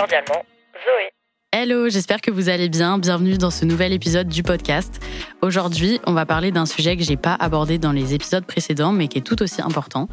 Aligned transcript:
Cordialement, 0.00 0.46
Zoé. 0.82 1.10
Hello, 1.52 1.90
j'espère 1.90 2.22
que 2.22 2.30
vous 2.30 2.48
allez 2.48 2.70
bien. 2.70 2.96
Bienvenue 2.96 3.36
dans 3.36 3.50
ce 3.50 3.66
nouvel 3.66 3.92
épisode 3.92 4.28
du 4.28 4.42
podcast. 4.42 4.98
Aujourd'hui, 5.42 6.00
on 6.06 6.14
va 6.14 6.24
parler 6.24 6.52
d'un 6.52 6.64
sujet 6.64 6.96
que 6.96 7.02
j'ai 7.02 7.18
pas 7.18 7.36
abordé 7.38 7.76
dans 7.76 7.92
les 7.92 8.14
épisodes 8.14 8.46
précédents, 8.46 8.92
mais 8.92 9.08
qui 9.08 9.18
est 9.18 9.20
tout 9.20 9.42
aussi 9.42 9.60
important. 9.60 10.08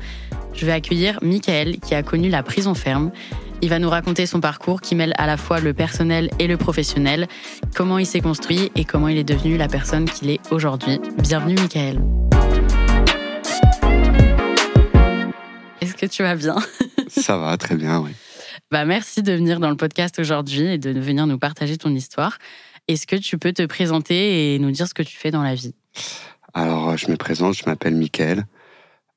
Je 0.53 0.65
vais 0.65 0.73
accueillir 0.73 1.19
Michael, 1.21 1.79
qui 1.79 1.95
a 1.95 2.03
connu 2.03 2.27
la 2.27 2.43
prison 2.43 2.73
ferme. 2.73 3.13
Il 3.61 3.69
va 3.69 3.79
nous 3.79 3.89
raconter 3.89 4.25
son 4.25 4.41
parcours 4.41 4.81
qui 4.81 4.93
mêle 4.93 5.13
à 5.17 5.25
la 5.25 5.37
fois 5.37 5.61
le 5.61 5.73
personnel 5.73 6.31
et 6.37 6.47
le 6.47 6.57
professionnel, 6.57 7.29
comment 7.73 7.97
il 7.97 8.05
s'est 8.05 8.19
construit 8.19 8.73
et 8.75 8.83
comment 8.83 9.07
il 9.07 9.17
est 9.17 9.23
devenu 9.23 9.55
la 9.55 9.69
personne 9.69 10.03
qu'il 10.03 10.29
est 10.29 10.41
aujourd'hui. 10.51 10.99
Bienvenue, 11.19 11.55
Michael. 11.55 12.01
Est-ce 15.79 15.95
que 15.95 16.07
tu 16.07 16.23
vas 16.23 16.35
bien? 16.35 16.57
Ça 17.07 17.37
va, 17.37 17.55
très 17.55 17.75
bien, 17.75 18.01
oui. 18.01 18.11
Bah, 18.71 18.85
merci 18.85 19.23
de 19.23 19.33
venir 19.33 19.59
dans 19.59 19.69
le 19.69 19.77
podcast 19.77 20.19
aujourd'hui 20.19 20.73
et 20.73 20.77
de 20.77 20.99
venir 20.99 21.27
nous 21.27 21.37
partager 21.37 21.77
ton 21.77 21.93
histoire. 21.93 22.37
Est-ce 22.87 23.07
que 23.07 23.15
tu 23.15 23.37
peux 23.37 23.53
te 23.53 23.65
présenter 23.65 24.55
et 24.55 24.59
nous 24.59 24.71
dire 24.71 24.87
ce 24.87 24.93
que 24.93 25.03
tu 25.03 25.15
fais 25.15 25.31
dans 25.31 25.43
la 25.43 25.55
vie? 25.55 25.75
Alors, 26.53 26.89
euh, 26.89 26.97
je 26.97 27.09
me 27.09 27.17
présente, 27.17 27.55
je 27.55 27.65
m'appelle 27.65 27.95
Mickaël. 27.95 28.45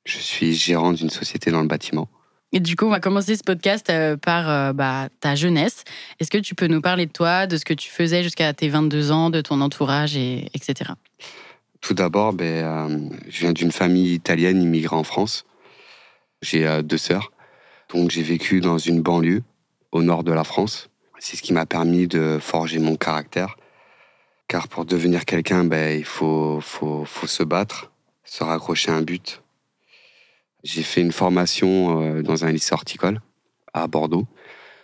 Je 0.05 0.17
suis 0.17 0.53
gérant 0.53 0.93
d'une 0.93 1.09
société 1.09 1.51
dans 1.51 1.61
le 1.61 1.67
bâtiment. 1.67 2.09
Et 2.53 2.59
du 2.59 2.75
coup, 2.75 2.85
on 2.85 2.89
va 2.89 2.99
commencer 2.99 3.35
ce 3.35 3.43
podcast 3.43 3.89
euh, 3.89 4.17
par 4.17 4.49
euh, 4.49 4.73
bah, 4.73 5.07
ta 5.21 5.35
jeunesse. 5.35 5.83
Est-ce 6.19 6.29
que 6.29 6.37
tu 6.37 6.53
peux 6.55 6.67
nous 6.67 6.81
parler 6.81 7.05
de 7.05 7.11
toi, 7.11 7.47
de 7.47 7.57
ce 7.57 7.63
que 7.63 7.73
tu 7.73 7.89
faisais 7.89 8.23
jusqu'à 8.23 8.53
tes 8.53 8.67
22 8.67 9.11
ans, 9.11 9.29
de 9.29 9.41
ton 9.41 9.61
entourage, 9.61 10.17
et, 10.17 10.47
etc. 10.53 10.91
Tout 11.81 11.95
d'abord, 11.95 12.33
ben, 12.33 12.63
euh, 12.63 13.09
je 13.27 13.41
viens 13.41 13.53
d'une 13.53 13.71
famille 13.71 14.13
italienne 14.13 14.61
immigrée 14.61 14.95
en 14.95 15.03
France. 15.03 15.45
J'ai 16.41 16.65
euh, 16.67 16.83
deux 16.83 16.99
sœurs. 16.99 17.31
Donc, 17.93 18.09
j'ai 18.09 18.23
vécu 18.23 18.61
dans 18.61 18.77
une 18.77 19.01
banlieue 19.01 19.43
au 19.91 20.01
nord 20.01 20.23
de 20.23 20.31
la 20.31 20.43
France. 20.43 20.89
C'est 21.19 21.35
ce 21.35 21.41
qui 21.41 21.53
m'a 21.53 21.65
permis 21.65 22.07
de 22.07 22.39
forger 22.41 22.79
mon 22.79 22.95
caractère. 22.95 23.57
Car 24.47 24.67
pour 24.67 24.85
devenir 24.85 25.25
quelqu'un, 25.25 25.63
ben, 25.63 25.97
il 25.97 26.05
faut, 26.05 26.59
faut, 26.61 27.05
faut 27.05 27.27
se 27.27 27.43
battre, 27.43 27.91
se 28.23 28.43
raccrocher 28.43 28.91
à 28.91 28.95
un 28.95 29.01
but. 29.01 29.41
J'ai 30.63 30.83
fait 30.83 31.01
une 31.01 31.11
formation 31.11 32.01
euh, 32.01 32.21
dans 32.21 32.45
un 32.45 32.51
lycée 32.51 32.73
horticole 32.73 33.21
à 33.73 33.87
Bordeaux. 33.87 34.27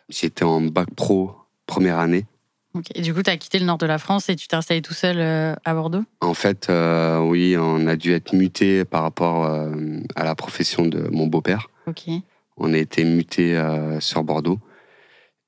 J'étais 0.10 0.44
en 0.44 0.62
bac 0.62 0.88
pro 0.96 1.36
première 1.66 2.00
année. 2.00 2.26
Ok. 2.74 2.86
Et 2.96 3.02
du 3.02 3.14
coup, 3.14 3.24
tu 3.24 3.30
as 3.30 3.38
quitté 3.38 3.60
le 3.60 3.66
nord 3.66 3.78
de 3.78 3.86
la 3.86 3.98
France 3.98 4.30
et 4.30 4.36
tu 4.36 4.48
t'es 4.48 4.56
installé 4.56 4.82
tout 4.82 4.94
seul 4.94 5.18
euh, 5.20 5.54
à 5.66 5.74
Bordeaux? 5.74 6.04
En 6.22 6.34
fait, 6.34 6.70
euh, 6.70 7.20
oui, 7.20 7.56
on 7.60 7.88
a 7.88 7.96
dû 7.96 8.14
être 8.14 8.34
muté 8.34 8.86
par 8.86 9.02
rapport 9.02 9.46
à 9.46 10.24
la 10.24 10.36
profession 10.36 10.86
de 10.86 11.08
mon 11.10 11.28
beau-père. 11.28 11.70
Ok. 11.88 12.10
On 12.58 12.74
a 12.74 12.78
été 12.78 13.04
muté 13.04 13.56
euh, 13.58 14.00
sur 14.00 14.24
Bordeaux. 14.24 14.60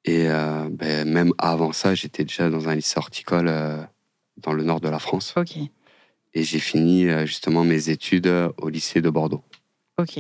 Et 0.06 0.28
euh, 0.30 0.68
ben, 0.72 1.08
même 1.09 1.34
avant 1.38 1.72
ça, 1.74 1.94
j'étais 1.96 2.24
déjà 2.24 2.50
dans 2.50 2.70
un 2.70 2.75
lycée 2.75 2.97
horticole 2.97 3.47
euh, 3.50 3.81
dans 4.38 4.53
le 4.53 4.64
nord 4.64 4.80
de 4.80 4.90
la 4.90 5.00
France. 5.00 5.34
Ok. 5.36 5.58
Et 6.34 6.44
j'ai 6.44 6.59
fini 6.59 7.08
justement 7.25 7.64
mes 7.64 7.90
études 7.90 8.31
au 8.58 8.69
lycée 8.69 9.02
de 9.02 9.09
Bordeaux. 9.09 9.44
Ok. 9.98 10.19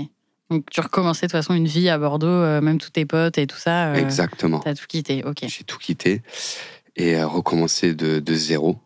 Donc, 0.49 0.65
tu 0.71 0.81
recommençais 0.81 1.27
de 1.27 1.31
toute 1.31 1.39
façon 1.39 1.53
une 1.53 1.67
vie 1.67 1.89
à 1.89 1.99
Bordeaux, 1.99 2.25
euh, 2.27 2.59
même 2.59 2.79
tous 2.79 2.89
tes 2.89 3.05
potes 3.05 3.37
et 3.37 3.45
tout 3.45 3.57
ça. 3.57 3.93
euh, 3.93 3.95
Exactement. 3.95 4.59
T'as 4.59 4.73
tout 4.73 4.87
quitté. 4.87 5.23
Ok. 5.23 5.45
J'ai 5.47 5.63
tout 5.63 5.77
quitté 5.77 6.23
et 6.95 7.15
euh, 7.15 7.27
recommencer 7.27 7.93
de, 7.93 8.19
de 8.19 8.33
zéro. 8.33 8.77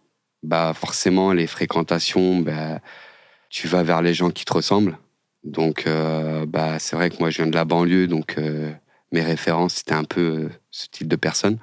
Bah 0.43 0.73
forcément, 0.75 1.31
les 1.31 1.47
fréquentations, 1.47 2.39
bah, 2.39 2.81
tu 3.49 3.69
vas 3.69 3.81
vers 3.83 4.01
les 4.01 4.13
gens 4.13 4.29
qui 4.29 4.43
te 4.43 4.51
ressemblent. 4.51 4.97
Donc, 5.43 5.87
euh, 5.87 6.45
bah, 6.45 6.79
c'est 6.79 6.95
vrai 6.95 7.09
que 7.09 7.17
moi, 7.19 7.29
je 7.29 7.37
viens 7.37 7.47
de 7.47 7.55
la 7.55 7.65
banlieue, 7.65 8.07
donc 8.07 8.35
euh, 8.37 8.71
mes 9.11 9.21
références, 9.21 9.75
c'était 9.75 9.93
un 9.93 10.05
peu 10.05 10.21
euh, 10.21 10.49
ce 10.71 10.87
type 10.87 11.07
de 11.07 11.15
personne. 11.15 11.57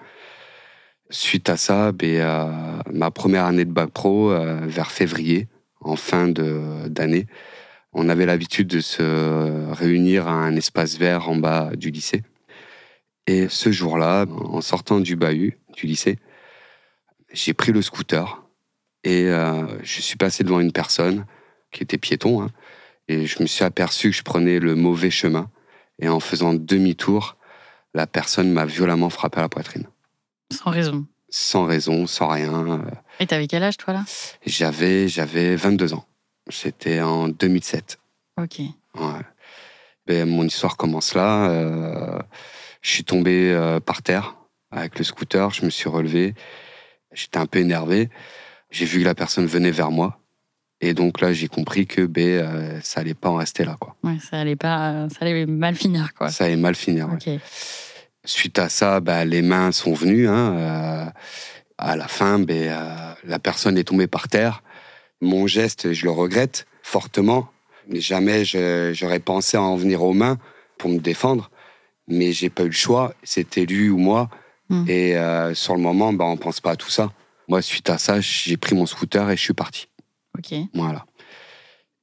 Suite 1.09 1.49
à 1.49 1.57
ça, 1.57 1.91
ben, 1.91 2.83
ma 2.93 3.11
première 3.11 3.45
année 3.47 3.65
de 3.65 3.73
bac 3.73 3.91
pro, 3.91 4.29
vers 4.29 4.93
février, 4.93 5.49
en 5.81 5.97
fin 5.97 6.29
d'année, 6.29 7.27
on 7.93 8.09
avait 8.09 8.27
l'habitude 8.27 8.69
de 8.69 8.79
se 8.79 9.73
réunir 9.73 10.29
à 10.29 10.35
un 10.35 10.55
espace 10.55 10.99
vert 10.99 11.29
en 11.29 11.35
bas 11.35 11.73
du 11.75 11.91
lycée. 11.91 12.23
Et 13.27 13.49
ce 13.49 13.73
jour-là, 13.73 14.27
en 14.29 14.61
sortant 14.61 15.01
du 15.01 15.17
bahut 15.17 15.59
du 15.75 15.89
lycée, 15.89 16.21
j'ai 17.33 17.55
pris 17.55 17.73
le 17.73 17.83
scooter 17.83 18.45
et 19.03 19.25
je 19.83 20.01
suis 20.01 20.17
passé 20.17 20.45
devant 20.45 20.61
une 20.61 20.71
personne 20.71 21.27
qui 21.73 21.83
était 21.83 21.99
piéton. 21.99 22.41
hein, 22.41 22.51
et 23.11 23.27
je 23.27 23.43
me 23.43 23.47
suis 23.47 23.65
aperçu 23.65 24.11
que 24.11 24.17
je 24.17 24.23
prenais 24.23 24.59
le 24.61 24.75
mauvais 24.77 25.11
chemin. 25.11 25.51
Et 25.99 26.09
en 26.09 26.21
faisant 26.21 26.55
demi-tour, 26.55 27.37
la 27.93 28.07
personne 28.07 28.51
m'a 28.53 28.65
violemment 28.65 29.11
frappé 29.11 29.39
à 29.39 29.43
la 29.43 29.49
poitrine. 29.49 29.87
Sans 30.53 30.71
raison. 30.71 31.07
Sans 31.29 31.65
raison, 31.65 32.07
sans 32.07 32.29
rien. 32.29 32.85
Et 33.19 33.27
t'avais 33.27 33.47
quel 33.47 33.63
âge, 33.63 33.77
toi, 33.77 33.93
là? 33.95 34.05
J'avais, 34.47 35.09
j'avais 35.09 35.57
22 35.57 35.95
ans. 35.95 36.05
C'était 36.49 37.01
en 37.01 37.29
2007. 37.29 37.99
Ok. 38.41 38.61
Ouais. 38.95 39.21
Ben, 40.07 40.29
mon 40.29 40.45
histoire 40.45 40.77
commence 40.77 41.15
là. 41.15 41.51
euh, 41.51 42.19
je 42.83 42.91
suis 42.91 43.05
tombé 43.05 43.53
euh, 43.53 43.79
par 43.81 44.03
terre 44.03 44.37
avec 44.71 44.99
le 44.99 45.05
scooter. 45.05 45.51
Je 45.51 45.65
me 45.65 45.71
suis 45.71 45.89
relevé. 45.89 46.35
J'étais 47.13 47.39
un 47.39 47.47
peu 47.47 47.59
énervé. 47.59 48.09
J'ai 48.71 48.87
vu 48.87 49.01
que 49.01 49.05
la 49.05 49.15
personne 49.15 49.47
venait 49.47 49.71
vers 49.73 49.91
moi. 49.91 50.20
Et 50.81 50.95
donc 50.95 51.21
là, 51.21 51.33
j'ai 51.33 51.49
compris 51.49 51.87
que 51.87 52.03
ben, 52.03 52.27
euh, 52.27 52.81
ça 52.83 53.01
allait 53.01 53.15
pas 53.15 53.29
en 53.29 53.37
rester 53.37 53.65
là. 53.65 53.77
Quoi. 53.79 53.95
Ouais, 54.03 54.17
ça 54.31 54.39
allait 54.41 54.57
pas, 54.57 55.09
ça 55.11 55.19
allait 55.21 55.47
mal 55.47 55.75
finir, 55.75 56.15
quoi. 56.15 56.31
Ça 56.31 56.45
allait 56.45 56.57
mal 56.57 56.75
finir. 56.75 57.09
ouais. 57.09 57.39
Suite 58.25 58.59
à 58.59 58.69
ça, 58.69 59.01
ben, 59.01 59.25
les 59.25 59.43
mains 59.43 59.73
sont 59.73 59.93
venues. 59.95 60.29
hein, 60.29 60.55
euh, 60.57 61.05
à 61.79 61.97
la 61.97 62.09
fin, 62.09 62.39
ben, 62.39 62.69
euh, 62.69 63.13
la 63.25 63.39
personne 63.39 63.79
est 63.79 63.85
tombée 63.85 64.07
par 64.07 64.29
terre. 64.29 64.63
Mon 65.21 65.47
geste, 65.47 65.93
je 65.93 66.05
le 66.05 66.11
regrette 66.11 66.67
fortement. 66.83 67.49
Mais 67.89 68.01
jamais 68.01 68.45
j'aurais 68.45 69.21
pensé 69.21 69.57
à 69.57 69.63
en 69.63 69.77
venir 69.77 70.03
aux 70.03 70.13
mains 70.13 70.39
pour 70.79 70.91
me 70.91 70.99
défendre. 70.99 71.51
Mais 72.09 72.33
j'ai 72.33 72.51
pas 72.51 72.63
eu 72.63 72.67
le 72.67 72.73
choix. 72.73 73.15
C'était 73.23 73.65
lui 73.65 73.89
ou 73.89 73.97
moi. 73.99 74.29
Hmm. 74.69 74.85
Et 74.87 75.17
euh, 75.17 75.55
sur 75.55 75.75
le 75.75 75.81
moment, 75.81 76.13
ben, 76.13 76.25
on 76.27 76.37
pense 76.37 76.61
pas 76.61 76.73
à 76.73 76.77
tout 76.77 76.91
ça. 76.91 77.11
Moi, 77.49 77.63
suite 77.63 77.91
à 77.91 77.99
ça, 77.99 78.21
j'ai 78.21 78.57
pris 78.57 78.77
mon 78.77 78.87
scooter 78.87 79.29
et 79.31 79.37
je 79.37 79.43
suis 79.43 79.55
parti. 79.55 79.89
Ok. 80.39 80.55
Voilà. 80.75 81.05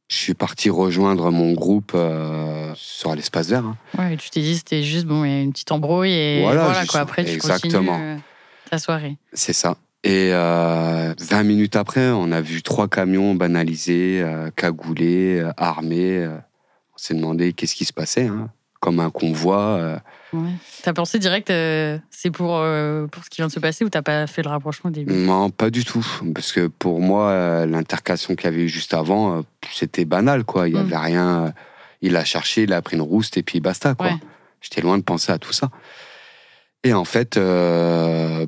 Je 0.09 0.15
suis 0.15 0.33
parti 0.33 0.69
rejoindre 0.69 1.31
mon 1.31 1.51
groupe 1.53 1.91
euh, 1.95 2.71
sur 2.75 3.13
l'espace 3.13 3.49
vert. 3.49 3.65
hein. 3.65 3.77
Ouais, 3.97 4.15
tu 4.15 4.29
t'es 4.29 4.39
dit 4.39 4.55
c'était 4.55 4.81
juste 4.83 5.05
bon, 5.05 5.25
il 5.25 5.29
y 5.29 5.33
a 5.33 5.41
une 5.41 5.51
petite 5.51 5.71
embrouille 5.71 6.12
et 6.13 6.41
Voilà, 6.41 6.85
quoi. 6.88 7.01
Après, 7.01 7.25
tu 7.25 7.31
exactement. 7.31 7.91
continues 7.94 8.13
euh, 8.15 8.18
ta 8.69 8.77
soirée. 8.79 9.18
C'est 9.33 9.51
ça. 9.53 9.75
Et 10.06 10.29
euh, 10.31 11.13
20 11.19 11.44
minutes 11.44 11.75
après, 11.75 12.07
on 12.09 12.31
a 12.31 12.39
vu 12.39 12.62
trois 12.62 12.88
camions 12.88 13.35
banalisés, 13.35 14.21
euh, 14.21 14.50
cagoulés, 14.56 15.39
euh, 15.39 15.51
armés. 15.57 16.25
on 16.27 16.97
s'est 16.97 17.13
demandé 17.15 17.51
qu'est-ce 17.51 17.75
qui 17.75 17.83
se 17.83 17.91
passait, 17.94 18.27
hein, 18.27 18.50
comme 18.79 19.01
un 19.01 19.09
convoi. 19.09 20.00
Ouais. 20.33 20.51
T'as 20.83 20.94
pensé 20.94 21.19
direct, 21.19 21.50
euh, 21.50 21.97
c'est 22.09 22.31
pour, 22.31 22.57
euh, 22.57 23.07
pour 23.07 23.24
ce 23.24 23.29
qui 23.29 23.38
vient 23.38 23.47
de 23.47 23.51
se 23.51 23.59
passer 23.62 23.85
ou 23.85 23.89
t'as 23.89 24.01
pas 24.01 24.27
fait 24.27 24.44
le 24.44 24.50
rapprochement 24.50 24.89
au 24.89 24.94
début? 24.94 25.13
Non, 25.13 25.50
pas 25.50 25.69
du 25.69 25.85
tout. 25.85 26.06
Parce 26.35 26.51
que 26.51 26.68
pour 26.68 27.00
moi, 27.00 27.29
euh, 27.29 27.65
l'intercation 27.65 28.35
qu'il 28.35 28.45
y 28.45 28.47
avait 28.53 28.63
eu 28.63 28.69
juste 28.69 28.94
avant, 28.94 29.38
euh, 29.38 29.41
c'était 29.71 30.03
banal, 30.06 30.44
quoi. 30.44 30.68
Il 30.68 30.74
n'y 30.74 30.79
Mm. 30.79 30.83
avait 30.85 30.97
rien. 30.97 31.53
Il 32.01 32.15
a 32.18 32.25
cherché, 32.25 32.63
il 32.63 32.74
a 32.74 32.81
pris 32.81 32.95
une 32.97 33.01
rouste 33.01 33.38
et 33.38 33.44
puis 33.44 33.59
basta, 33.62 33.95
quoi. 33.95 34.07
Ouais. 34.07 34.13
J'étais 34.62 34.81
loin 34.81 34.97
de 34.97 35.03
penser 35.03 35.31
à 35.31 35.38
tout 35.39 35.53
ça. 35.53 35.69
Et 36.83 36.94
en 36.94 37.06
fait, 37.06 37.35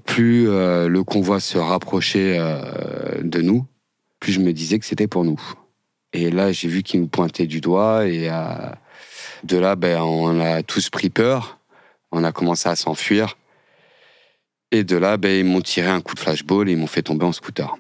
plus 0.06 0.46
le 0.46 1.02
convoi 1.04 1.40
se 1.40 1.58
rapprochait 1.58 2.38
de 3.22 3.42
nous, 3.42 3.66
plus 4.20 4.34
je 4.34 4.40
me 4.40 4.54
disais 4.54 4.80
que 4.80 4.86
c'était 4.86 5.08
pour 5.08 5.24
nous. 5.26 5.40
Et 6.14 6.30
là, 6.32 6.52
j'ai 6.52 6.68
vu 6.68 6.84
qu'il 6.84 7.00
nous 7.02 7.08
pointait 7.08 7.48
du 7.48 7.60
doigt 7.62 8.06
et 8.08 8.30
De 9.44 9.58
là, 9.58 9.76
ben, 9.76 10.02
on 10.02 10.40
a 10.42 10.62
tous 10.64 10.90
pris 10.90 11.10
peur. 11.10 11.59
On 12.12 12.24
a 12.24 12.32
commencé 12.32 12.68
à 12.70 12.76
s'enfuir. 12.76 13.38
Et 14.72 14.84
de 14.84 14.98
là, 14.98 15.18
ben, 15.18 15.30
ils 15.32 15.46
m'ont 15.46 15.62
tiré 15.62 15.88
un 15.88 16.02
coup 16.02 16.14
de 16.16 16.20
flashball 16.20 16.70
et 16.70 16.74
ils 16.74 16.78
m'ont 16.78 16.88
fait 16.88 17.02
tomber 17.02 17.26
en 17.26 17.32
scooter. 17.32 17.76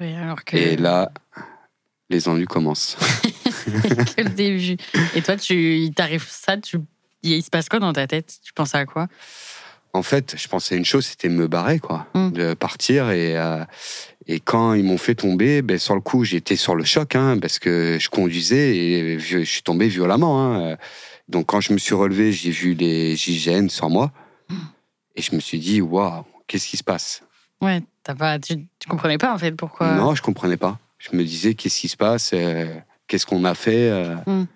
Oui, 0.00 0.12
alors 0.14 0.44
que, 0.44 0.56
Et 0.56 0.76
là, 0.76 1.10
les 2.10 2.28
ennuis 2.28 2.46
commencent. 2.46 2.96
que 4.16 4.22
le 4.22 4.30
début. 4.30 4.76
Et 5.14 5.22
toi, 5.22 5.36
tu, 5.36 5.76
il 5.76 5.92
t'arrive 5.94 6.26
ça, 6.28 6.56
tu, 6.56 6.78
il 7.22 7.42
se 7.42 7.50
passe 7.50 7.68
quoi 7.68 7.78
dans 7.78 7.92
ta 7.92 8.06
tête? 8.06 8.38
Tu 8.44 8.52
penses 8.52 8.74
à 8.74 8.84
quoi? 8.84 9.08
En 9.94 10.02
fait, 10.02 10.34
je 10.38 10.48
pensais 10.48 10.74
à 10.74 10.78
une 10.78 10.84
chose, 10.84 11.06
c'était 11.06 11.28
me 11.28 11.46
barrer, 11.46 11.78
quoi. 11.78 12.06
Mm. 12.14 12.30
De 12.32 12.54
partir. 12.54 13.10
Et, 13.10 13.36
euh, 13.38 13.62
et 14.26 14.40
quand 14.40 14.72
ils 14.74 14.84
m'ont 14.84 14.98
fait 14.98 15.14
tomber, 15.14 15.62
ben, 15.62 15.78
sur 15.78 15.94
le 15.94 16.00
coup, 16.00 16.24
j'étais 16.24 16.56
sur 16.56 16.74
le 16.74 16.84
choc, 16.84 17.14
hein, 17.14 17.38
parce 17.40 17.58
que 17.58 17.98
je 18.00 18.08
conduisais 18.08 18.76
et 18.76 19.18
je 19.18 19.40
je 19.40 19.44
suis 19.44 19.62
tombé 19.62 19.88
violemment. 19.88 20.42
hein. 20.70 20.76
Donc, 21.28 21.46
quand 21.46 21.60
je 21.60 21.72
me 21.72 21.78
suis 21.78 21.94
relevé, 21.94 22.32
j'ai 22.32 22.50
vu 22.50 22.74
les 22.74 23.16
GIGN 23.16 23.68
sur 23.68 23.88
moi. 23.88 24.12
Et 25.14 25.22
je 25.22 25.34
me 25.34 25.40
suis 25.40 25.58
dit, 25.58 25.80
waouh, 25.80 26.24
qu'est-ce 26.46 26.68
qui 26.68 26.76
se 26.76 26.84
passe? 26.84 27.22
Ouais, 27.60 27.82
t'as 28.02 28.14
pas, 28.14 28.38
tu, 28.38 28.66
tu 28.78 28.88
comprenais 28.88 29.18
pas 29.18 29.32
en 29.32 29.38
fait 29.38 29.52
pourquoi? 29.52 29.94
Non, 29.94 30.14
je 30.14 30.22
comprenais 30.22 30.56
pas. 30.56 30.78
Je 30.98 31.16
me 31.16 31.22
disais, 31.22 31.54
qu'est-ce 31.54 31.80
qui 31.80 31.88
se 31.88 31.96
passe 31.96 32.30
euh, 32.34 32.74
Qu'est-ce 33.06 33.26
qu'on 33.26 33.44
a 33.44 33.54
fait 33.54 33.90
euh? 33.90 34.16
Mm. 34.26 34.46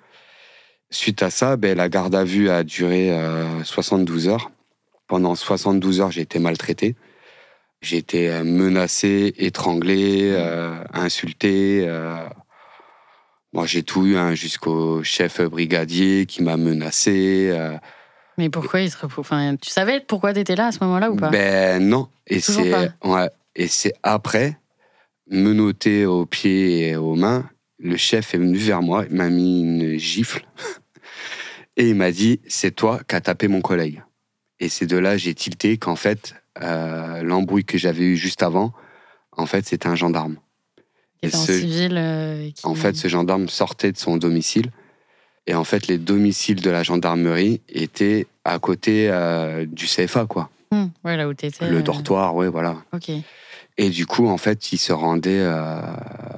Suite 0.91 1.23
à 1.23 1.31
ça, 1.31 1.57
ben, 1.57 1.77
la 1.77 1.89
garde 1.89 2.15
à 2.15 2.25
vue 2.25 2.49
a 2.49 2.63
duré 2.65 3.11
euh, 3.11 3.63
72 3.65 4.29
heures. 4.29 4.51
Pendant 5.09 5.35
72 5.35 6.01
heures, 6.01 6.11
j'ai 6.11 6.23
été 6.23 6.39
maltraité. 6.39 6.97
J'ai 7.81 7.99
été 7.99 8.31
euh, 8.31 8.45
menacé, 8.45 9.35
étranglé, 9.37 10.31
euh, 10.33 10.77
insulté. 10.93 11.87
Moi, 13.57 13.65
j'ai 13.65 13.83
tout 13.83 14.05
eu, 14.05 14.19
hein, 14.19 14.35
jusqu'au 14.35 15.03
chef 15.03 15.41
brigadier 15.41 16.27
qui 16.27 16.43
m'a 16.43 16.59
menacé. 16.59 17.49
euh. 17.51 17.79
Mais 18.37 18.51
pourquoi 18.51 18.83
il 18.83 18.91
se 18.91 18.99
Enfin, 19.03 19.57
tu 19.57 19.71
savais 19.71 20.01
pourquoi 20.01 20.35
t'étais 20.35 20.57
là 20.57 20.67
à 20.67 20.73
ce 20.73 20.85
moment-là 20.85 21.11
ou 21.11 21.17
pas? 21.17 21.31
Ben 21.31 21.83
non. 21.83 22.11
Et 22.27 22.41
c'est 22.41 22.91
ouais. 23.03 23.31
Et 23.55 23.67
c'est 23.67 23.95
après, 24.03 24.59
menotté 25.31 26.05
aux 26.05 26.27
pieds 26.27 26.91
et 26.91 26.97
aux 26.97 27.15
mains, 27.15 27.49
le 27.79 27.97
chef 27.97 28.35
est 28.35 28.39
venu 28.39 28.59
vers 28.59 28.83
moi, 28.83 29.07
il 29.09 29.17
m'a 29.17 29.31
mis 29.31 29.63
une 29.63 29.97
gifle 29.97 30.45
et 31.79 31.89
il 31.89 31.95
m'a 31.95 32.11
dit 32.11 32.41
c'est 32.47 32.73
toi 32.73 33.01
qui 33.09 33.17
as 33.17 33.23
tapé 33.23 33.49
mon 33.49 33.63
collègue. 33.63 34.03
Et 34.61 34.69
c'est 34.69 34.87
de 34.87 34.99
là 34.99 35.17
j'ai 35.17 35.33
tilté 35.33 35.79
qu'en 35.79 35.97
fait 35.97 36.35
euh, 36.61 37.23
l'embrouille 37.23 37.65
que 37.65 37.79
j'avais 37.79 38.05
eu 38.05 38.17
juste 38.19 38.43
avant, 38.43 38.75
en 39.33 39.47
fait 39.47 39.67
c'était 39.67 39.89
un 39.89 39.97
gendarme. 39.97 40.37
Qui 41.21 41.27
était 41.29 41.37
en 41.37 41.45
civil. 41.45 41.95
euh, 41.97 42.51
qui- 42.51 42.67
En 42.67 42.75
fait, 42.75 42.97
ce 42.97 43.09
gendarme 43.09 43.49
sortait 43.49 43.93
de 43.93 43.99
son 43.99 44.17
domicile. 44.17 44.71
Et 45.47 45.55
en 45.55 45.65
fait, 45.65 45.87
les 45.87 45.99
domiciles 45.99 46.61
de 46.61 46.71
la 46.71 46.83
gendarmerie 46.83 47.61
étaient 47.69 48.27
à 48.45 48.59
côté 48.59 49.09
euh, 49.11 49.65
du 49.67 49.87
CFA, 49.87 50.27
quoi. 50.27 50.51
Hmm, 50.73 50.87
ouais, 51.05 51.17
là 51.17 51.29
où 51.29 51.35
t'étais. 51.35 51.69
Le 51.69 51.79
euh, 51.79 51.83
dortoir, 51.83 52.35
ouais, 52.35 52.49
voilà. 52.49 52.77
Ok. 52.93 53.11
Et 53.79 53.91
du 53.91 54.07
coup, 54.07 54.27
en 54.27 54.39
fait, 54.39 54.73
il 54.73 54.79
se 54.79 54.93
rendait 54.93 55.47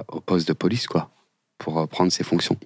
au 0.08 0.20
poste 0.20 0.46
de 0.48 0.52
police, 0.52 0.86
quoi, 0.86 1.10
pour 1.56 1.86
prendre 1.88 2.10
ses 2.12 2.25
fonctions. 2.25 2.56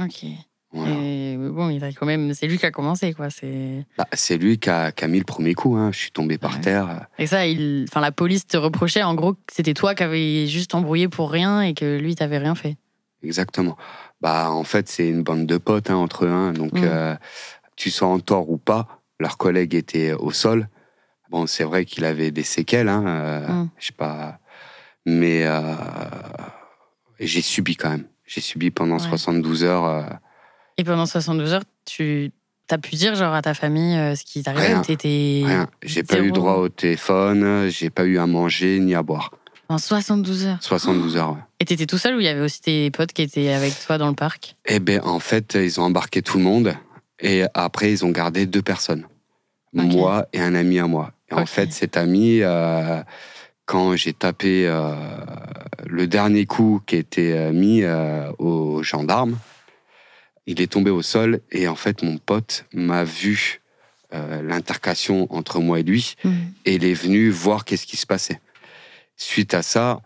Ok. 0.00 0.24
Voilà. 0.74 0.92
Et 1.00 1.36
bon, 1.38 1.70
il 1.70 1.82
a 1.84 1.92
quand 1.92 2.04
même. 2.04 2.34
C'est 2.34 2.46
lui 2.48 2.58
qui 2.58 2.66
a 2.66 2.70
commencé, 2.72 3.12
quoi. 3.14 3.30
C'est. 3.30 3.86
Bah, 3.96 4.06
c'est 4.12 4.36
lui 4.36 4.58
qui 4.58 4.68
a, 4.68 4.90
qui 4.92 5.04
a 5.04 5.08
mis 5.08 5.18
le 5.18 5.24
premier 5.24 5.54
coup. 5.54 5.76
Hein. 5.76 5.90
Je 5.92 5.98
suis 5.98 6.10
tombé 6.10 6.36
par 6.36 6.54
Ouais. 6.56 6.60
terre. 6.60 7.06
Et 7.18 7.26
ça, 7.28 7.46
il. 7.46 7.86
Enfin, 7.88 8.00
la 8.00 8.10
police 8.12 8.46
te 8.46 8.56
reprochait 8.56 9.02
en 9.04 9.14
gros 9.14 9.34
que 9.34 9.38
c'était 9.52 9.72
toi 9.74 9.94
qui 9.94 10.02
avais 10.02 10.46
juste 10.48 10.74
embrouillé 10.74 11.08
pour 11.08 11.30
rien 11.30 11.60
et 11.62 11.74
que 11.74 11.98
lui 11.98 12.14
t'avait 12.16 12.38
rien 12.38 12.54
fait. 12.56 12.76
Exactement. 13.22 13.76
Bah, 14.20 14.50
en 14.50 14.64
fait, 14.64 14.88
c'est 14.88 15.08
une 15.08 15.22
bande 15.22 15.46
de 15.46 15.56
potes 15.58 15.90
hein, 15.90 15.94
entre 15.96 16.24
eux. 16.26 16.28
hein. 16.30 16.52
Donc, 16.52 16.72
Mm. 16.74 16.82
euh, 16.84 17.14
tu 17.76 17.90
sois 17.90 18.08
en 18.08 18.18
tort 18.18 18.50
ou 18.50 18.58
pas, 18.58 19.00
leur 19.20 19.36
collègue 19.38 19.74
était 19.74 20.12
au 20.12 20.30
sol. 20.32 20.68
Bon, 21.30 21.46
c'est 21.46 21.64
vrai 21.64 21.84
qu'il 21.84 22.04
avait 22.04 22.30
des 22.32 22.42
séquelles. 22.42 22.88
Hein, 22.88 23.04
euh, 23.06 23.48
Mm. 23.48 23.68
Je 23.78 23.86
sais 23.86 23.92
pas. 23.92 24.38
Mais 25.06 25.44
euh, 25.46 25.74
j'ai 27.20 27.42
subi 27.42 27.76
quand 27.76 27.90
même. 27.90 28.06
J'ai 28.26 28.40
subi 28.40 28.70
pendant 28.70 28.94
Ouais. 28.98 29.08
72 29.08 29.64
heures. 29.64 30.18
Et 30.76 30.84
pendant 30.84 31.06
72 31.06 31.52
heures, 31.52 31.62
tu 31.84 32.32
as 32.70 32.78
pu 32.78 32.96
dire 32.96 33.14
genre 33.14 33.34
à 33.34 33.42
ta 33.42 33.54
famille 33.54 33.96
euh, 33.96 34.14
ce 34.14 34.24
qui 34.24 34.42
t'arrivait 34.42 34.68
Rien. 34.68 34.80
ou 34.80 34.84
t'étais. 34.84 35.42
Rien. 35.44 35.68
J'ai 35.82 36.02
pas 36.02 36.20
eu 36.20 36.32
droit 36.32 36.54
au 36.54 36.68
téléphone, 36.68 37.68
j'ai 37.68 37.90
pas 37.90 38.04
eu 38.04 38.18
à 38.18 38.26
manger 38.26 38.80
ni 38.80 38.94
à 38.94 39.02
boire. 39.02 39.30
En 39.68 39.78
72 39.78 40.46
heures. 40.46 40.58
72 40.60 41.16
heures, 41.16 41.32
ouais. 41.32 41.38
Et 41.60 41.64
t'étais 41.64 41.86
tout 41.86 41.98
seul 41.98 42.16
ou 42.16 42.20
il 42.20 42.24
y 42.26 42.28
avait 42.28 42.40
aussi 42.40 42.60
tes 42.60 42.90
potes 42.90 43.12
qui 43.12 43.22
étaient 43.22 43.52
avec 43.52 43.72
toi 43.86 43.96
dans 43.96 44.08
le 44.08 44.14
parc? 44.14 44.56
Eh 44.66 44.78
ben, 44.78 45.00
en 45.04 45.20
fait, 45.20 45.54
ils 45.54 45.80
ont 45.80 45.84
embarqué 45.84 46.20
tout 46.20 46.36
le 46.36 46.44
monde 46.44 46.74
et 47.20 47.44
après, 47.54 47.90
ils 47.90 48.04
ont 48.04 48.10
gardé 48.10 48.46
deux 48.46 48.62
personnes. 48.62 49.06
Moi 49.72 50.26
et 50.32 50.40
un 50.40 50.54
ami 50.54 50.78
à 50.78 50.86
moi. 50.86 51.12
Et 51.30 51.34
en 51.34 51.46
fait, 51.46 51.72
cet 51.72 51.96
ami, 51.96 52.40
euh, 52.42 53.02
quand 53.66 53.96
j'ai 53.96 54.12
tapé 54.12 54.66
euh, 54.66 54.94
le 55.86 56.06
dernier 56.06 56.46
coup 56.46 56.80
qui 56.86 56.96
était 56.96 57.50
mis 57.52 57.82
euh, 57.82 58.30
au 58.38 58.82
gendarme, 58.82 59.36
il 60.46 60.60
est 60.60 60.72
tombé 60.72 60.90
au 60.90 61.02
sol 61.02 61.40
et 61.50 61.68
en 61.68 61.76
fait, 61.76 62.02
mon 62.02 62.18
pote 62.18 62.66
m'a 62.72 63.04
vu 63.04 63.60
euh, 64.12 64.42
l'intercation 64.42 65.26
entre 65.34 65.60
moi 65.60 65.80
et 65.80 65.82
lui 65.82 66.16
et 66.64 66.74
il 66.74 66.84
est 66.84 66.94
venu 66.94 67.30
voir 67.30 67.64
qu'est-ce 67.64 67.86
qui 67.86 67.96
se 67.96 68.06
passait. 68.06 68.40
Suite 69.16 69.54
à 69.54 69.62
ça, 69.62 70.02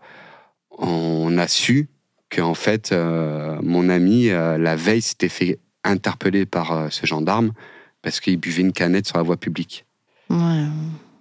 on 0.71 1.37
a 1.37 1.47
su 1.47 1.89
qu'en 2.29 2.53
fait, 2.53 2.91
euh, 2.91 3.59
mon 3.61 3.89
ami, 3.89 4.29
euh, 4.29 4.57
la 4.57 4.75
veille, 4.75 5.01
s'était 5.01 5.29
fait 5.29 5.59
interpeller 5.83 6.45
par 6.45 6.91
ce 6.91 7.05
gendarme 7.05 7.53
parce 8.01 8.19
qu'il 8.19 8.37
buvait 8.37 8.61
une 8.61 8.73
canette 8.73 9.07
sur 9.07 9.17
la 9.17 9.23
voie 9.23 9.37
publique. 9.37 9.85
Ouais. 10.29 10.65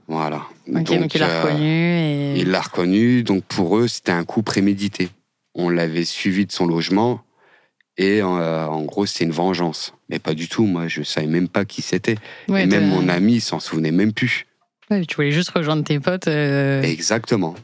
Voilà. 0.07 0.47
Donc, 0.67 1.15
il 1.15 1.21
l'a 1.21 1.43
reconnu 1.43 1.67
et. 1.67 2.39
Il 2.39 2.51
l'a 2.51 2.61
reconnu, 2.61 3.23
donc 3.23 3.45
pour 3.45 3.77
eux, 3.79 3.89
c'était 3.89 4.13
un 4.13 4.25
coup 4.25 4.43
prémédité. 4.43 5.11
On 5.55 5.69
l'avait 5.69 6.05
suivi 6.05 6.47
de 6.47 6.53
son 6.53 6.67
logement 6.67 7.23
et 7.99 8.23
euh, 8.23 8.67
en 8.67 8.83
gros, 8.85 9.05
c'était 9.05 9.25
une 9.25 9.33
vengeance. 9.33 9.93
Mais 10.09 10.19
pas 10.19 10.33
du 10.35 10.49
tout, 10.49 10.65
moi, 10.65 10.89
je 10.89 11.03
savais 11.03 11.27
même 11.27 11.49
pas 11.49 11.65
qui 11.67 11.83
c'était. 11.83 12.15
Ouais, 12.49 12.63
et 12.63 12.67
même 12.67 12.81
t'as- 12.81 12.87
mon 12.87 13.09
ami, 13.09 13.41
s'en 13.41 13.61
souvenait 13.61 13.91
même 13.91 14.13
plus. 14.15 14.47
Ouais, 14.91 15.05
tu 15.05 15.17
voulais 15.17 15.33
juste 15.33 15.51
rejoindre 15.51 15.85
tes 15.85 16.01
potes. 16.01 16.29
euh, 16.29 16.81
Exactement. 16.83 17.55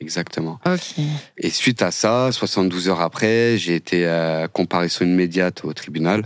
Exactement. 0.00 0.58
Et 1.38 1.50
suite 1.50 1.80
à 1.82 1.92
ça, 1.92 2.30
72 2.32 2.88
heures 2.88 3.00
après, 3.00 3.56
j'ai 3.56 3.76
été 3.76 4.06
à 4.06 4.48
comparution 4.48 5.04
immédiate 5.04 5.64
au 5.64 5.72
tribunal. 5.72 6.24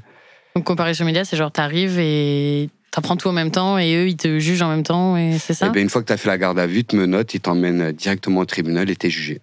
Donc, 0.54 0.64
comparution 0.64 1.04
média, 1.04 1.26
c'est 1.26 1.36
genre 1.36 1.52
t'arrives 1.52 1.98
et 1.98 2.70
t'apprends 2.90 3.16
tout 3.18 3.28
en 3.28 3.32
même 3.32 3.50
temps 3.50 3.76
et 3.76 3.94
eux, 3.96 4.08
ils 4.08 4.16
te 4.16 4.38
jugent 4.38 4.62
en 4.62 4.70
même 4.70 4.82
temps 4.84 5.18
et 5.18 5.38
c'est 5.38 5.52
ça? 5.52 5.66
Et 5.66 5.70
bien, 5.70 5.82
une 5.82 5.90
fois 5.90 6.00
que 6.00 6.06
tu 6.06 6.12
as 6.14 6.16
fait 6.16 6.28
la 6.28 6.38
garde 6.38 6.58
à 6.58 6.66
vue, 6.66 6.84
tu 6.84 6.96
me 6.96 7.04
notes, 7.04 7.34
ils 7.34 7.40
t'emmènent 7.40 7.92
directement 7.92 8.40
au 8.40 8.46
tribunal 8.46 8.88
et 8.88 8.96
t'es 8.96 9.10
jugé. 9.10 9.42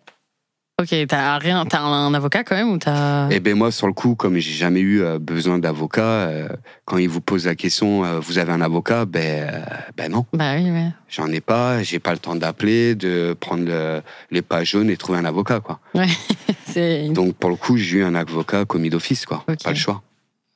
Ok, 0.83 0.93
t'as 1.07 1.37
rien, 1.37 1.65
t'as 1.65 1.79
un 1.81 2.13
avocat 2.13 2.43
quand 2.43 2.55
même 2.55 2.69
ou 2.71 2.77
t'as. 2.77 3.29
Et 3.29 3.39
ben 3.39 3.55
moi, 3.55 3.71
sur 3.71 3.87
le 3.87 3.93
coup, 3.93 4.15
comme 4.15 4.37
j'ai 4.37 4.51
jamais 4.51 4.81
eu 4.81 5.01
euh, 5.01 5.17
besoin 5.17 5.57
d'avocat, 5.57 6.01
euh, 6.03 6.49
quand 6.83 6.97
ils 6.97 7.07
vous 7.07 7.21
posent 7.21 7.45
la 7.45 7.55
question, 7.55 8.03
euh, 8.03 8.19
vous 8.19 8.37
avez 8.37 8.51
un 8.51 8.59
avocat 8.59 9.05
Ben, 9.05 9.47
euh, 9.49 9.61
ben 9.95 10.11
non, 10.11 10.25
Bah 10.33 10.55
oui, 10.57 10.69
ouais. 10.71 10.89
j'en 11.07 11.27
ai 11.27 11.39
pas. 11.39 11.81
J'ai 11.83 11.99
pas 11.99 12.11
le 12.11 12.17
temps 12.17 12.35
d'appeler, 12.35 12.95
de 12.95 13.33
prendre 13.39 13.63
le- 13.65 14.01
les 14.29 14.41
pages 14.41 14.71
jaunes 14.71 14.89
et 14.89 14.97
trouver 14.97 15.19
un 15.19 15.25
avocat, 15.25 15.61
quoi. 15.61 15.79
C'est. 16.65 17.07
Donc 17.09 17.35
pour 17.35 17.49
le 17.49 17.55
coup, 17.55 17.77
j'ai 17.77 17.99
eu 17.99 18.03
un 18.03 18.15
avocat 18.15 18.65
commis 18.65 18.89
d'office, 18.89 19.25
quoi. 19.25 19.45
Pas 19.63 19.69
le 19.69 19.75
choix. 19.75 20.01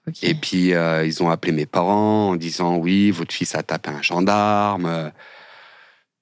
ok. 0.08 0.24
Et 0.24 0.34
puis 0.34 0.72
ils 1.06 1.24
ont 1.24 1.30
appelé 1.30 1.54
mes 1.54 1.66
parents 1.66 2.30
en 2.32 2.36
disant 2.36 2.76
oui, 2.76 3.12
votre 3.12 3.34
fils 3.34 3.56
a 3.56 3.64
tapé 3.64 3.92
un 3.92 4.02
gendarme. 4.02 5.12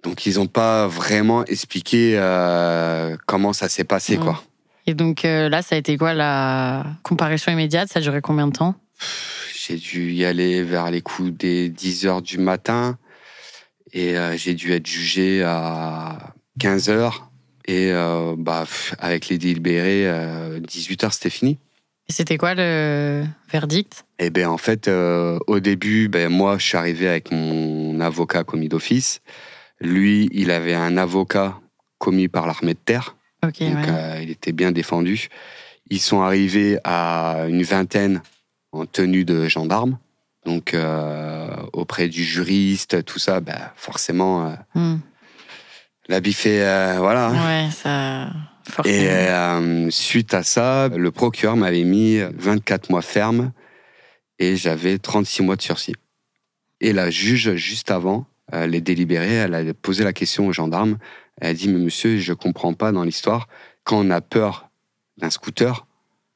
Donc 0.06 0.28
ils 0.28 0.36
n'ont 0.36 0.46
pas 0.46 0.88
vraiment 0.88 1.44
expliqué 1.46 2.14
euh, 2.16 3.18
comment 3.26 3.54
ça 3.54 3.70
s'est 3.70 3.84
passé, 3.84 4.18
quoi. 4.18 4.44
Et 4.86 4.94
donc 4.94 5.26
euh, 5.26 5.50
là, 5.50 5.64
ça 5.64 5.74
a 5.74 5.80
été 5.80 5.98
quoi 5.98 6.14
la 6.14 6.86
comparution 7.02 7.52
immédiate? 7.52 7.90
Ça 7.92 7.98
a 7.98 8.02
duré 8.04 8.22
combien 8.22 8.46
de 8.48 8.52
temps? 8.52 8.76
J'ai 9.58 9.78
dû 9.78 10.12
y 10.12 10.24
aller 10.24 10.62
vers 10.62 10.92
les 10.92 11.02
coups 11.02 11.32
des 11.32 11.70
10 11.70 12.06
heures 12.06 12.22
du 12.22 12.38
matin 12.38 13.00
et 13.94 14.16
euh, 14.16 14.38
j'ai 14.38 14.54
dû 14.54 14.74
être 14.74 14.86
jugé 14.86 15.42
à 15.44 16.36
15 16.60 16.90
heures. 16.90 17.32
Et 17.68 17.92
bah, 18.38 18.66
avec 19.00 19.28
les 19.28 19.40
délibérés, 19.40 20.08
18 20.60 21.04
heures, 21.04 21.14
c'était 21.14 21.32
fini. 21.32 21.58
Et 22.08 22.14
c'était 22.14 22.38
quoi 22.38 22.54
le 22.54 23.24
verdict? 23.52 24.06
Et 24.20 24.30
ben 24.30 24.46
en 24.46 24.60
fait, 24.60 24.88
au 24.88 25.60
début, 25.60 26.08
ben 26.08 26.30
moi, 26.30 26.60
je 26.60 26.64
suis 26.64 26.78
arrivé 26.78 27.08
avec 27.08 27.32
mon 27.32 28.00
avocat 28.02 28.44
commis 28.44 28.70
d'office. 28.70 29.24
Lui, 29.82 30.30
il 30.32 30.52
avait 30.52 30.74
un 30.74 30.98
avocat 30.98 31.60
commis 31.98 32.28
par 32.28 32.48
l'armée 32.48 32.74
de 32.74 32.80
terre, 32.80 33.16
donc 33.42 33.60
ouais. 33.60 33.74
euh, 33.88 34.20
il 34.22 34.30
était 34.30 34.52
bien 34.52 34.72
défendu. 34.72 35.30
Ils 35.90 36.00
sont 36.00 36.22
arrivés 36.22 36.80
à 36.84 37.46
une 37.48 37.64
vingtaine 37.64 38.22
en 38.72 38.86
tenue 38.86 39.26
de 39.26 39.48
gendarme. 39.48 39.98
Donc 40.46 40.74
euh, 40.74 41.50
auprès 41.74 42.08
du 42.08 42.24
juriste, 42.24 43.04
tout 43.06 43.20
ça, 43.20 43.40
ben, 43.40 43.72
forcément, 43.76 44.56
euh, 44.76 44.96
l'habit 46.08 46.34
fait, 46.34 46.62
euh, 46.62 46.98
voilà. 47.00 47.32
Ouais, 47.32 47.70
ça. 47.72 48.30
Forcément. 48.70 49.88
Et 49.88 49.92
suite 49.92 50.34
à 50.34 50.44
ça, 50.44 50.90
le 50.90 51.12
procureur 51.12 51.56
m'avait 51.56 51.84
mis 51.84 52.20
24 52.20 52.90
mois 52.90 53.02
ferme 53.02 53.52
et 54.40 54.56
j'avais 54.56 54.98
36 54.98 55.44
mois 55.44 55.56
de 55.56 55.62
sursis. 55.62 55.94
Et 56.82 56.92
la 56.94 57.10
juge, 57.10 57.56
juste 57.56 57.92
avant 57.92 58.26
les 58.54 58.82
délibérés, 58.82 59.34
elle 59.34 59.56
a 59.56 59.74
posé 59.74 60.04
la 60.04 60.14
question 60.14 60.48
aux 60.48 60.54
gendarmes. 60.54 60.98
Elle 61.42 61.50
a 61.50 61.54
dit, 61.54 61.68
mais 61.68 61.80
monsieur, 61.80 62.18
je 62.18 62.34
comprends 62.34 62.74
pas 62.74 62.92
dans 62.92 63.04
l'histoire, 63.04 63.48
quand 63.84 64.06
on 64.06 64.10
a 64.10 64.22
peur 64.22 64.70
d'un 65.18 65.30
scooter, 65.30 65.86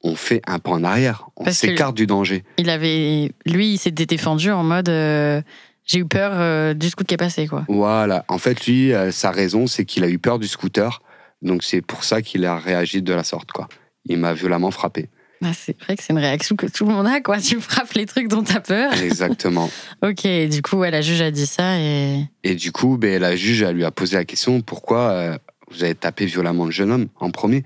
on 0.01 0.15
fait 0.15 0.41
un 0.47 0.59
pas 0.59 0.71
en 0.71 0.83
arrière, 0.83 1.29
on 1.35 1.51
s'écarte 1.51 1.95
du 1.95 2.07
danger. 2.07 2.43
Il 2.57 2.69
avait, 2.69 3.31
lui, 3.45 3.73
il 3.73 3.77
s'était 3.77 4.05
défendu 4.05 4.51
en 4.51 4.63
mode 4.63 4.89
euh, 4.89 5.41
j'ai 5.89 5.99
eu 5.99 6.05
peur 6.05 6.33
euh, 6.35 6.75
du 6.75 6.89
scoot 6.89 7.07
qui 7.07 7.15
est 7.15 7.17
passé, 7.17 7.47
quoi. 7.47 7.65
Voilà. 7.67 8.23
En 8.27 8.37
fait, 8.37 8.67
lui, 8.67 8.93
euh, 8.93 9.11
sa 9.11 9.31
raison, 9.31 9.65
c'est 9.65 9.85
qu'il 9.85 10.03
a 10.03 10.07
eu 10.07 10.19
peur 10.19 10.37
du 10.37 10.47
scooter. 10.47 11.01
Donc, 11.41 11.63
c'est 11.63 11.81
pour 11.81 12.03
ça 12.03 12.21
qu'il 12.21 12.45
a 12.45 12.57
réagi 12.57 13.01
de 13.01 13.11
la 13.11 13.23
sorte, 13.23 13.51
quoi. 13.51 13.67
Il 14.05 14.19
m'a 14.19 14.33
violemment 14.33 14.69
frappé. 14.69 15.09
Ah, 15.43 15.53
c'est 15.53 15.79
vrai 15.81 15.96
que 15.96 16.03
c'est 16.03 16.12
une 16.12 16.19
réaction 16.19 16.55
que 16.55 16.65
tout 16.65 16.86
le 16.86 16.93
monde 16.93 17.08
a, 17.08 17.22
quoi. 17.22 17.39
Tu 17.39 17.60
frappes 17.62 17.93
les 17.93 18.05
trucs 18.05 18.27
dont 18.27 18.43
t'as 18.43 18.60
peur. 18.60 18.93
Exactement. 18.93 19.69
Ok, 20.01 20.25
du 20.50 20.62
coup, 20.62 20.77
ouais, 20.77 20.91
la 20.91 21.01
juge 21.01 21.22
a 21.22 21.31
dit 21.31 21.46
ça 21.46 21.77
et. 21.77 22.24
Et 22.43 22.55
du 22.55 22.72
coup, 22.72 22.98
ben, 22.98 23.19
la 23.22 23.36
juge, 23.36 23.62
elle 23.62 23.75
lui 23.75 23.84
a 23.84 23.91
posé 23.91 24.15
la 24.15 24.25
question 24.25 24.62
pourquoi 24.62 25.10
euh, 25.10 25.38
vous 25.69 25.84
avez 25.84 25.96
tapé 25.96 26.25
violemment 26.25 26.65
le 26.65 26.72
jeune 26.72 26.91
homme 26.91 27.08
en 27.19 27.31
premier? 27.31 27.63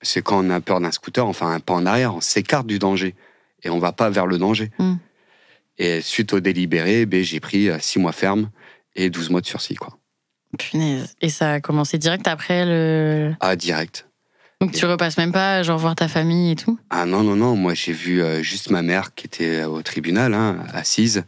Parce 0.00 0.14
que 0.14 0.20
quand 0.20 0.44
on 0.44 0.50
a 0.50 0.60
peur 0.60 0.80
d'un 0.80 0.90
scooter, 0.90 1.26
on 1.26 1.32
fait 1.32 1.44
un 1.44 1.60
pas 1.60 1.74
en 1.74 1.86
arrière, 1.86 2.14
on 2.14 2.20
s'écarte 2.20 2.66
du 2.66 2.78
danger. 2.78 3.14
Et 3.62 3.70
on 3.70 3.78
va 3.78 3.92
pas 3.92 4.10
vers 4.10 4.26
le 4.26 4.38
danger. 4.38 4.70
Mm. 4.78 4.94
Et 5.78 6.00
suite 6.00 6.32
au 6.32 6.40
délibéré, 6.40 7.06
ben, 7.06 7.22
j'ai 7.22 7.40
pris 7.40 7.68
6 7.78 7.98
mois 8.00 8.12
ferme 8.12 8.50
et 8.96 9.10
12 9.10 9.30
mois 9.30 9.40
de 9.40 9.46
sursis. 9.46 9.74
Quoi. 9.76 9.98
Punaise. 10.58 11.14
Et 11.20 11.28
ça 11.28 11.54
a 11.54 11.60
commencé 11.60 11.98
direct 11.98 12.26
après 12.26 12.64
le. 12.64 13.34
Ah, 13.40 13.56
direct. 13.56 14.07
Donc 14.60 14.72
tu 14.72 14.86
repasses 14.86 15.16
même 15.18 15.30
pas, 15.32 15.62
genre 15.62 15.78
voir 15.78 15.94
ta 15.94 16.08
famille 16.08 16.50
et 16.52 16.56
tout? 16.56 16.78
Ah 16.90 17.06
non, 17.06 17.22
non, 17.22 17.36
non, 17.36 17.54
moi 17.54 17.74
j'ai 17.74 17.92
vu 17.92 18.22
euh, 18.22 18.42
juste 18.42 18.70
ma 18.70 18.82
mère 18.82 19.14
qui 19.14 19.26
était 19.26 19.62
au 19.64 19.82
tribunal, 19.82 20.34
hein, 20.34 20.58
assise, 20.72 21.24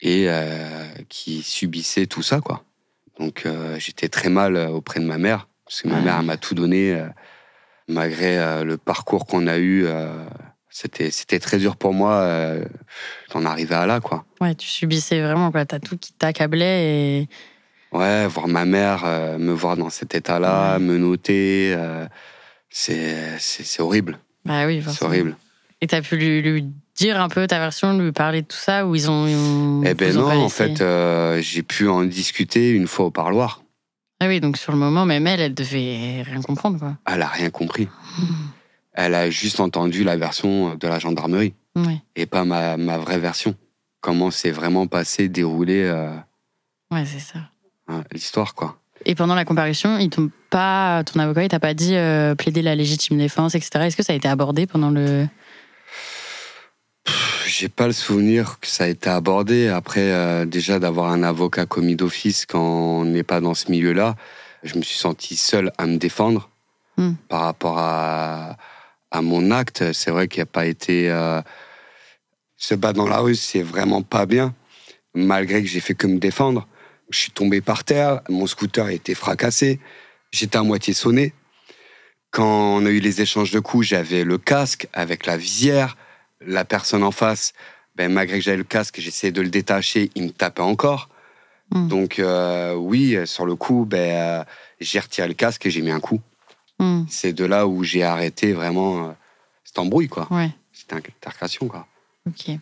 et 0.00 0.26
euh, 0.28 0.86
qui 1.08 1.42
subissait 1.42 2.06
tout 2.06 2.22
ça, 2.22 2.40
quoi. 2.40 2.62
Donc 3.18 3.42
euh, 3.44 3.76
j'étais 3.80 4.08
très 4.08 4.28
mal 4.28 4.54
euh, 4.56 4.68
auprès 4.68 5.00
de 5.00 5.04
ma 5.04 5.18
mère, 5.18 5.48
parce 5.64 5.82
que 5.82 5.88
ma 5.88 5.96
Ouais. 5.96 6.02
mère 6.02 6.16
elle 6.20 6.26
m'a 6.26 6.36
tout 6.36 6.54
donné, 6.54 6.94
euh, 6.94 7.06
malgré 7.88 8.38
euh, 8.38 8.62
le 8.62 8.76
parcours 8.76 9.26
qu'on 9.26 9.46
a 9.48 9.58
eu. 9.58 9.84
euh, 9.86 10.24
c'était, 10.72 11.10
c'était 11.10 11.40
très 11.40 11.58
dur 11.58 11.76
pour 11.76 11.92
moi 11.92 12.12
euh, 12.20 12.64
d'en 13.34 13.44
arriver 13.44 13.74
à 13.74 13.86
là, 13.86 13.98
quoi. 13.98 14.24
Ouais, 14.40 14.54
tu 14.54 14.68
subissais 14.68 15.20
vraiment, 15.20 15.50
quoi. 15.50 15.64
T'as 15.66 15.80
tout 15.80 15.98
qui 15.98 16.12
t'accablait 16.12 16.84
et. 17.18 17.28
Ouais, 17.90 18.28
voir 18.28 18.46
ma 18.46 18.64
mère 18.64 19.02
euh, 19.04 19.36
me 19.38 19.52
voir 19.52 19.76
dans 19.76 19.90
cet 19.90 20.14
état-là, 20.14 20.74
Ouais. 20.74 20.78
me 20.78 20.96
noter, 20.96 21.74
euh, 21.76 22.06
c'est, 22.70 23.80
horrible. 23.80 24.18
Bah 24.44 24.66
oui, 24.66 24.82
C'est 24.86 25.04
horrible. 25.04 25.36
Et 25.80 25.86
t'as 25.86 26.02
pu 26.02 26.16
lui, 26.16 26.42
lui 26.42 26.66
dire 26.94 27.20
un 27.20 27.28
peu 27.28 27.46
ta 27.46 27.58
version, 27.58 27.96
lui 27.98 28.12
parler 28.12 28.42
de 28.42 28.46
tout 28.46 28.56
ça, 28.56 28.86
ou 28.86 28.94
ils 28.94 29.10
ont. 29.10 29.26
ils 29.26 29.36
ont- 29.36 29.82
Eh 29.84 29.94
ben 29.94 30.14
non, 30.14 30.28
en 30.30 30.48
fait, 30.48 30.80
euh, 30.80 31.40
j'ai 31.40 31.62
pu 31.62 31.88
en 31.88 32.04
discuter 32.04 32.70
une 32.70 32.86
fois 32.86 33.06
au 33.06 33.10
parloir. 33.10 33.62
Ah 34.20 34.28
oui, 34.28 34.40
donc 34.40 34.56
sur 34.58 34.72
le 34.72 34.78
moment, 34.78 35.06
même 35.06 35.26
elle, 35.26 35.40
elle 35.40 35.54
devait 35.54 36.22
rien 36.22 36.42
comprendre, 36.42 36.78
quoi. 36.78 36.96
Elle 37.06 37.22
a 37.22 37.28
rien 37.28 37.48
compris. 37.50 37.88
Elle 38.92 39.14
a 39.14 39.30
juste 39.30 39.60
entendu 39.60 40.04
la 40.04 40.16
version 40.16 40.74
de 40.74 40.86
la 40.88 40.98
gendarmerie 40.98 41.54
Ouais, 41.76 42.00
et 42.16 42.26
pas 42.26 42.44
ma, 42.44 42.76
ma 42.76 42.98
vraie 42.98 43.18
version. 43.18 43.54
Comment 44.02 44.30
c'est 44.30 44.50
vraiment 44.50 44.86
passé, 44.86 45.28
déroulé 45.28 45.84
euh, 45.84 46.10
ouais, 46.90 47.04
c'est 47.06 47.20
ça. 47.20 47.38
hein, 47.88 48.02
l'histoire, 48.12 48.54
quoi. 48.54 48.78
Et 49.06 49.14
pendant 49.14 49.34
la 49.34 49.44
comparution, 49.46 49.96
ils 49.98 50.10
t'ont 50.10 50.30
pas, 50.50 51.02
ton 51.04 51.20
avocat, 51.20 51.44
il 51.44 51.48
t'a 51.48 51.60
pas 51.60 51.74
dit 51.74 51.94
euh, 51.96 52.34
plaider 52.34 52.62
la 52.62 52.74
légitime 52.74 53.16
défense, 53.18 53.54
etc. 53.54 53.70
Est-ce 53.86 53.96
que 53.96 54.02
ça 54.02 54.12
a 54.12 54.16
été 54.16 54.28
abordé 54.28 54.66
pendant 54.66 54.90
le. 54.90 55.26
J'ai 57.46 57.68
pas 57.68 57.86
le 57.86 57.92
souvenir 57.92 58.58
que 58.60 58.66
ça 58.66 58.84
a 58.84 58.86
été 58.86 59.08
abordé. 59.10 59.68
Après, 59.68 60.00
euh, 60.12 60.44
déjà 60.44 60.78
d'avoir 60.78 61.10
un 61.10 61.22
avocat 61.22 61.66
commis 61.66 61.96
d'office 61.96 62.46
quand 62.46 62.60
on 62.62 63.04
n'est 63.04 63.22
pas 63.22 63.40
dans 63.40 63.54
ce 63.54 63.70
milieu-là, 63.70 64.16
je 64.62 64.76
me 64.76 64.82
suis 64.82 64.98
senti 64.98 65.36
seul 65.36 65.72
à 65.78 65.86
me 65.86 65.96
défendre 65.96 66.48
Hmm. 66.96 67.14
par 67.28 67.42
rapport 67.42 67.78
à, 67.78 68.56
à 69.10 69.22
mon 69.22 69.50
acte. 69.52 69.92
C'est 69.92 70.10
vrai 70.10 70.28
qu'il 70.28 70.40
n'y 70.40 70.42
a 70.42 70.46
pas 70.46 70.66
été. 70.66 71.08
euh, 71.10 71.40
se 72.58 72.74
battre 72.74 72.98
dans 72.98 73.08
la 73.08 73.20
rue, 73.20 73.36
c'est 73.36 73.62
vraiment 73.62 74.02
pas 74.02 74.26
bien. 74.26 74.54
Malgré 75.14 75.62
que 75.62 75.68
j'ai 75.68 75.80
fait 75.80 75.94
que 75.94 76.06
me 76.06 76.18
défendre, 76.18 76.68
je 77.08 77.18
suis 77.18 77.30
tombé 77.30 77.62
par 77.62 77.84
terre, 77.84 78.20
mon 78.28 78.46
scooter 78.46 78.84
a 78.84 78.92
été 78.92 79.14
fracassé, 79.14 79.80
j'étais 80.32 80.58
à 80.58 80.62
moitié 80.62 80.94
sonné. 80.94 81.32
Quand 82.30 82.76
on 82.76 82.86
a 82.86 82.90
eu 82.90 83.00
les 83.00 83.20
échanges 83.22 83.50
de 83.50 83.58
coups, 83.60 83.86
j'avais 83.88 84.24
le 84.24 84.38
casque 84.38 84.86
avec 84.92 85.26
la 85.26 85.36
visière. 85.36 85.96
La 86.40 86.64
personne 86.64 87.02
en 87.02 87.10
face, 87.10 87.52
ben, 87.96 88.10
malgré 88.10 88.38
que 88.38 88.44
j'avais 88.44 88.56
le 88.56 88.64
casque, 88.64 88.98
j'essayais 89.00 89.32
de 89.32 89.42
le 89.42 89.50
détacher, 89.50 90.10
il 90.14 90.22
me 90.24 90.30
tapait 90.30 90.62
encore. 90.62 91.08
Hmm. 91.72 91.88
Donc 91.88 92.18
euh, 92.18 92.74
oui, 92.74 93.16
sur 93.26 93.46
le 93.46 93.56
coup, 93.56 93.84
ben, 93.84 93.98
euh, 94.40 94.44
j'ai 94.80 95.00
retiré 95.00 95.28
le 95.28 95.34
casque 95.34 95.66
et 95.66 95.70
j'ai 95.70 95.82
mis 95.82 95.90
un 95.90 96.00
coup. 96.00 96.20
Hmm, 96.78 97.02
C'est 97.08 97.32
de 97.34 97.44
là 97.44 97.66
où 97.66 97.84
j'ai 97.84 98.02
arrêté 98.04 98.52
vraiment 98.54 99.08
euh, 99.08 99.12
cette 99.64 99.78
embrouille, 99.78 100.08
quoi. 100.08 100.26
ouais, 100.32 100.50
Cette 100.72 100.92
altercation, 100.92 101.68
quoi. 101.68 101.86
ok. 102.26 102.56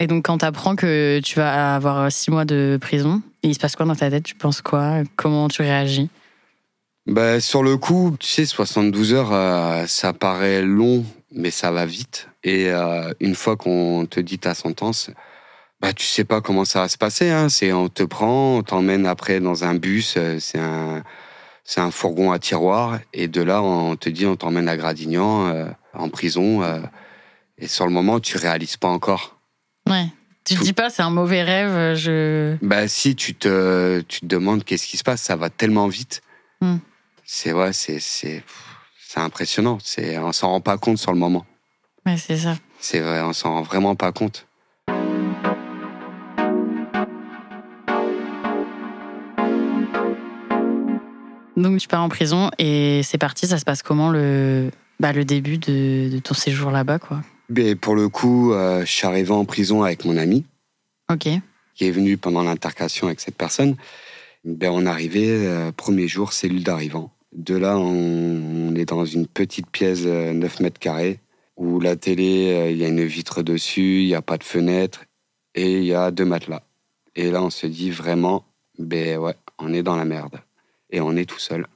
Et 0.00 0.08
donc, 0.08 0.24
quand 0.26 0.38
t'apprends 0.38 0.74
que 0.74 1.20
tu 1.22 1.36
vas 1.36 1.76
avoir 1.76 2.10
six 2.10 2.30
mois 2.32 2.44
de 2.44 2.76
prison, 2.80 3.22
il 3.42 3.54
se 3.54 3.60
passe 3.60 3.76
quoi 3.76 3.86
dans 3.86 3.94
ta 3.94 4.10
tête? 4.10 4.24
Tu 4.24 4.34
penses 4.34 4.60
quoi? 4.60 5.02
Comment 5.14 5.46
tu 5.48 5.62
réagis? 5.62 6.10
Ben, 7.06 7.38
sur 7.38 7.62
le 7.62 7.76
coup, 7.76 8.16
tu 8.18 8.26
sais, 8.26 8.46
72 8.46 9.12
heures, 9.12 9.32
euh, 9.32 9.86
ça 9.86 10.14
paraît 10.14 10.62
long, 10.62 11.04
mais 11.32 11.50
ça 11.50 11.70
va 11.70 11.84
vite. 11.84 12.28
Et 12.44 12.70
euh, 12.70 13.12
une 13.20 13.34
fois 13.34 13.56
qu'on 13.56 14.06
te 14.08 14.20
dit 14.20 14.38
ta 14.38 14.54
sentence, 14.54 15.10
bah, 15.80 15.92
tu 15.92 16.06
sais 16.06 16.24
pas 16.24 16.40
comment 16.40 16.64
ça 16.64 16.80
va 16.80 16.88
se 16.88 16.96
passer. 16.96 17.28
Hein. 17.28 17.50
C'est 17.50 17.72
on 17.72 17.90
te 17.90 18.04
prend, 18.04 18.56
on 18.56 18.62
t'emmène 18.62 19.06
après 19.06 19.40
dans 19.40 19.64
un 19.64 19.74
bus, 19.74 20.14
euh, 20.16 20.38
c'est 20.40 20.58
un, 20.58 21.02
c'est 21.62 21.82
un 21.82 21.90
fourgon 21.90 22.32
à 22.32 22.38
tiroir, 22.38 22.98
et 23.12 23.28
de 23.28 23.42
là, 23.42 23.62
on 23.62 23.96
te 23.96 24.08
dit, 24.08 24.24
on 24.24 24.36
t'emmène 24.36 24.68
à 24.68 24.76
Gradignan, 24.76 25.48
euh, 25.48 25.66
en 25.92 26.08
prison. 26.08 26.62
et 27.58 27.68
sur 27.68 27.84
le 27.86 27.92
moment, 27.92 28.18
tu 28.18 28.38
réalises 28.38 28.78
pas 28.78 28.88
encore. 28.88 29.38
Ouais. 29.88 30.06
Tu 30.46 30.56
te 30.56 30.62
dis 30.62 30.72
pas, 30.74 30.90
c'est 30.90 31.02
un 31.02 31.10
mauvais 31.10 31.42
rêve, 31.42 31.96
je. 31.96 32.56
Bah 32.60 32.86
si, 32.88 33.16
tu 33.16 33.34
te, 33.34 34.00
tu 34.08 34.20
te 34.20 34.26
demandes 34.26 34.64
qu'est-ce 34.64 34.86
qui 34.86 34.98
se 34.98 35.04
passe, 35.04 35.22
ça 35.22 35.36
va 35.36 35.48
tellement 35.48 35.88
vite. 35.88 36.22
Hmm. 36.60 36.76
C'est 37.24 37.52
ouais, 37.52 37.72
c'est 37.72 38.00
c'est 38.00 38.42
c'est 38.98 39.20
impressionnant. 39.20 39.78
C'est 39.82 40.18
on 40.18 40.32
s'en 40.32 40.48
rend 40.50 40.60
pas 40.60 40.78
compte 40.78 40.98
sur 40.98 41.12
le 41.12 41.18
moment. 41.18 41.44
Ouais, 42.06 42.16
c'est 42.16 42.36
ça. 42.36 42.56
C'est 42.80 43.00
vrai, 43.00 43.22
on 43.22 43.32
s'en 43.32 43.52
rend 43.52 43.62
vraiment 43.62 43.94
pas 43.96 44.12
compte. 44.12 44.46
Donc, 51.56 51.78
tu 51.78 51.88
pars 51.88 52.02
en 52.02 52.08
prison 52.08 52.50
et 52.58 53.02
c'est 53.04 53.16
parti, 53.18 53.46
ça 53.46 53.58
se 53.58 53.64
passe 53.64 53.82
comment 53.82 54.10
le, 54.10 54.70
bah, 54.98 55.12
le 55.12 55.24
début 55.24 55.56
de, 55.58 56.08
de 56.12 56.18
ton 56.18 56.34
séjour 56.34 56.70
là-bas, 56.70 56.98
quoi? 56.98 57.22
Mais 57.48 57.76
pour 57.76 57.94
le 57.94 58.08
coup, 58.08 58.52
euh, 58.52 58.80
je 58.84 58.90
suis 58.90 59.06
arrivé 59.06 59.30
en 59.30 59.44
prison 59.44 59.82
avec 59.84 60.04
mon 60.04 60.16
ami 60.16 60.44
Ok. 61.10 61.28
qui 61.74 61.86
est 61.86 61.90
venu 61.90 62.16
pendant 62.16 62.42
l'intercation 62.42 63.06
avec 63.06 63.20
cette 63.20 63.36
personne. 63.36 63.76
Ben 64.44 64.70
on 64.70 64.84
arrivait 64.84 65.28
euh, 65.28 65.70
premier 65.72 66.08
jour 66.08 66.32
cellule 66.32 66.64
d'arrivant. 66.64 67.10
De 67.34 67.56
là, 67.56 67.76
on, 67.78 68.74
est 68.74 68.84
dans 68.84 69.04
une 69.04 69.26
petite 69.26 69.68
pièce 69.70 70.02
euh, 70.04 70.32
9 70.32 70.60
mètres 70.60 70.78
carrés 70.78 71.20
où 71.56 71.80
la 71.80 71.96
télé, 71.96 72.52
euh, 72.52 72.70
il 72.70 72.76
y 72.78 72.84
a 72.84 72.88
une 72.88 73.04
vitre 73.04 73.42
dessus, 73.42 74.02
il 74.02 74.06
n'y 74.06 74.14
a 74.14 74.22
pas 74.22 74.38
de 74.38 74.44
fenêtre 74.44 75.04
et 75.54 75.78
il 75.78 75.84
y 75.84 75.94
a 75.94 76.10
deux 76.10 76.24
matelas. 76.24 76.62
Et 77.16 77.30
là, 77.30 77.42
on 77.42 77.50
se 77.50 77.66
dit 77.66 77.90
vraiment, 77.90 78.44
ben 78.78 79.18
ouais, 79.18 79.36
on 79.58 79.72
est 79.72 79.82
dans 79.82 79.96
la 79.96 80.04
merde. 80.04 80.40
Et 80.90 81.00
on 81.00 81.16
est 81.16 81.28
tout 81.28 81.38
seul. 81.38 81.66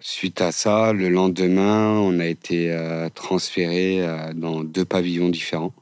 Suite 0.00 0.40
à 0.40 0.52
ça, 0.52 0.92
le 0.92 1.08
lendemain, 1.08 1.98
on 1.98 2.18
a 2.18 2.26
été 2.26 2.70
euh, 2.72 3.08
transféré 3.08 4.02
euh, 4.02 4.32
dans 4.34 4.64
deux 4.64 4.84
pavillons 4.84 5.28
différents. 5.28 5.72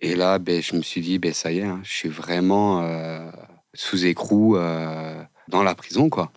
Et 0.00 0.16
là, 0.16 0.38
ben, 0.38 0.60
je 0.60 0.74
me 0.74 0.82
suis 0.82 1.00
dit, 1.00 1.18
ben, 1.18 1.32
ça 1.32 1.52
y 1.52 1.58
est, 1.58 1.62
hein, 1.62 1.80
je 1.84 1.92
suis 1.92 2.08
vraiment 2.08 2.82
euh, 2.82 3.30
sous 3.72 4.04
écrou 4.04 4.56
euh, 4.56 5.22
dans 5.48 5.62
la 5.62 5.76
prison, 5.76 6.10
quoi. 6.10 6.32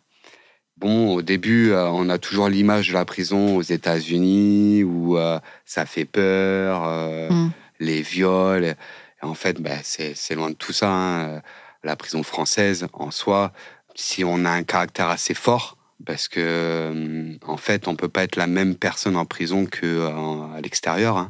Bon, 0.78 1.14
au 1.16 1.22
début, 1.22 1.72
euh, 1.72 1.88
on 1.88 2.10
a 2.10 2.18
toujours 2.18 2.50
l'image 2.50 2.90
de 2.90 2.94
la 2.94 3.06
prison 3.06 3.56
aux 3.56 3.62
États-Unis 3.62 4.84
où 4.84 5.18
euh, 5.18 5.40
ça 5.66 5.86
fait 5.86 6.06
peur, 6.06 6.84
euh, 6.86 7.30
Mm. 7.30 7.52
les 7.80 8.02
viols. 8.02 8.66
Et 8.66 9.26
en 9.26 9.34
fait, 9.36 9.62
ben, 9.62 9.80
c'est 9.84 10.36
loin 10.36 10.50
de 10.50 10.56
tout 10.56 10.74
ça. 10.74 10.90
hein. 10.92 11.42
La 11.84 11.96
prison 11.96 12.24
française, 12.24 12.88
en 12.94 13.12
soi, 13.12 13.54
si 13.96 14.24
on 14.26 14.44
a 14.44 14.50
un 14.50 14.64
caractère 14.64 15.08
assez 15.10 15.34
fort, 15.34 15.78
parce 16.06 16.28
que 16.28 17.38
en 17.48 17.58
fait, 17.58 17.88
on 17.88 17.96
peut 17.96 18.10
pas 18.10 18.24
être 18.24 18.36
la 18.36 18.48
même 18.48 18.76
personne 18.76 19.16
en 19.16 19.26
prison 19.26 19.66
que 19.66 19.86
euh, 19.86 20.56
à 20.58 20.60
l'extérieur. 20.62 21.16
hein. 21.18 21.30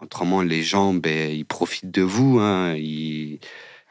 Autrement, 0.00 0.42
les 0.42 0.62
gens, 0.62 0.92
ben, 0.94 1.30
ils 1.32 1.44
profitent 1.46 1.90
de 1.90 2.02
vous. 2.02 2.38
hein. 2.40 2.74
Ils- 2.76 3.40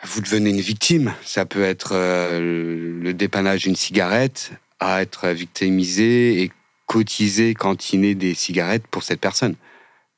Vous 0.04 0.22
devenez 0.22 0.52
une 0.52 0.62
victime. 0.62 1.14
Ça 1.24 1.46
peut 1.46 1.64
être 1.64 1.90
euh, 1.94 3.02
le 3.02 3.14
dépannage 3.14 3.64
d'une 3.64 3.76
cigarette, 3.76 4.52
à 4.80 5.02
être 5.02 5.28
victimisé 5.30 6.42
et 6.42 6.52
cotiser, 6.86 7.54
cantiner 7.54 8.16
des 8.16 8.34
cigarettes 8.34 8.88
pour 8.88 9.04
cette 9.04 9.20
personne. 9.20 9.56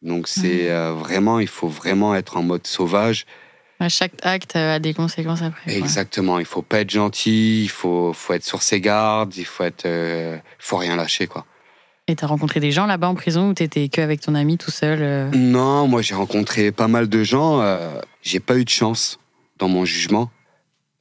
Donc 0.02 0.28
c'est 0.28 0.70
euh, 0.70 0.94
vraiment, 0.94 1.40
il 1.40 1.48
faut 1.48 1.68
vraiment 1.68 2.16
être 2.16 2.38
en 2.38 2.44
mode 2.44 2.68
sauvage. 2.68 3.26
À 3.80 3.90
Chaque 3.90 4.14
acte 4.24 4.56
a 4.56 4.80
des 4.80 4.94
conséquences 4.94 5.42
après. 5.44 5.64
quoi. 5.66 5.74
Exactement, 5.74 6.40
il 6.40 6.46
faut 6.46 6.62
pas 6.64 6.80
être 6.80 6.90
gentil, 6.90 7.64
il 7.64 7.70
faut, 7.70 8.12
faut 8.14 8.34
être 8.34 8.44
sur 8.44 8.64
ses 8.64 8.82
gardes, 8.82 9.36
il 9.38 9.46
faut 9.46 9.64
être, 9.64 9.86
euh, 9.86 10.38
faut 10.60 10.78
rien 10.78 10.96
lâcher 10.96 11.28
quoi. 11.28 11.46
Et 12.08 12.16
t'as 12.16 12.28
rencontré 12.28 12.60
des 12.60 12.72
gens 12.72 12.86
là-bas 12.86 13.10
en 13.10 13.16
prison 13.16 13.50
ou 13.50 13.54
t'étais 13.54 13.90
que 13.90 14.02
avec 14.02 14.22
ton 14.22 14.34
ami 14.34 14.58
tout 14.58 14.72
seul 14.72 15.00
euh? 15.02 15.30
Non, 15.32 15.88
moi 15.88 16.02
j'ai 16.02 16.16
rencontré 16.16 16.72
pas 16.72 16.88
mal 16.88 17.08
de 17.10 17.24
gens. 17.24 17.62
euh, 17.62 18.00
j'ai 18.22 18.40
pas 18.40 18.58
eu 18.58 18.64
de 18.64 18.70
chance 18.70 19.20
dans 19.58 19.68
mon 19.68 19.86
jugement, 19.86 20.32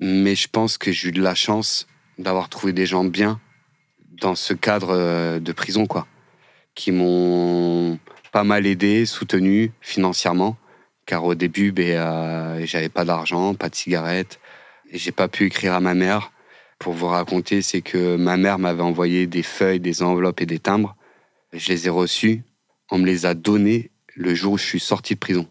mais 0.01 0.35
je 0.35 0.49
pense 0.49 0.79
que 0.79 0.93
j'ai 0.93 1.09
eu 1.09 1.13
de 1.13 1.23
la 1.23 1.35
chance 1.35 1.87
d'avoir 2.19 2.49
trouvé 2.49 2.73
des 2.73 2.87
gens 2.87 3.05
bien 3.05 3.41
dans 4.21 4.35
ce 4.35 4.55
cadre 4.55 4.91
euh, 4.91 5.39
de 5.41 5.53
prison, 5.53 5.87
quoi, 5.87 6.07
qui 6.75 6.93
m'ont 6.93 7.99
pas 8.33 8.45
mal 8.45 8.67
aidé, 8.67 9.07
soutenu 9.07 9.73
financièrement, 9.81 10.57
car 11.07 11.25
au 11.25 11.35
début, 11.35 11.73
ben, 11.73 11.97
euh, 11.97 12.67
j'avais 12.67 12.89
pas 12.89 13.05
d'argent, 13.05 13.55
pas 13.55 13.69
de 13.69 13.75
cigarettes, 13.75 14.41
et 14.91 14.99
j'ai 14.99 15.13
pas 15.13 15.29
pu 15.29 15.47
écrire 15.47 15.75
à 15.75 15.81
ma 15.81 15.95
mère. 15.95 16.33
Pour 16.79 16.93
vous 16.93 17.07
raconter, 17.07 17.63
c'est 17.63 17.81
que 17.81 18.17
ma 18.17 18.37
mère 18.37 18.59
m'avait 18.59 18.83
envoyé 18.83 19.27
des 19.27 19.43
feuilles, 19.43 19.81
des 19.81 20.03
enveloppes 20.03 20.43
et 20.43 20.47
des 20.47 20.59
timbres. 20.59 20.95
Je 21.53 21.69
les 21.69 21.87
ai 21.87 21.91
reçus. 21.91 22.43
On 22.91 22.99
me 22.99 23.07
les 23.07 23.25
a 23.25 23.35
donnés 23.35 23.91
le 24.15 24.35
jour 24.35 24.55
où 24.55 24.59
je 24.59 24.65
suis 24.65 24.81
sorti 24.81 25.15
de 25.15 25.19
prison. 25.19 25.49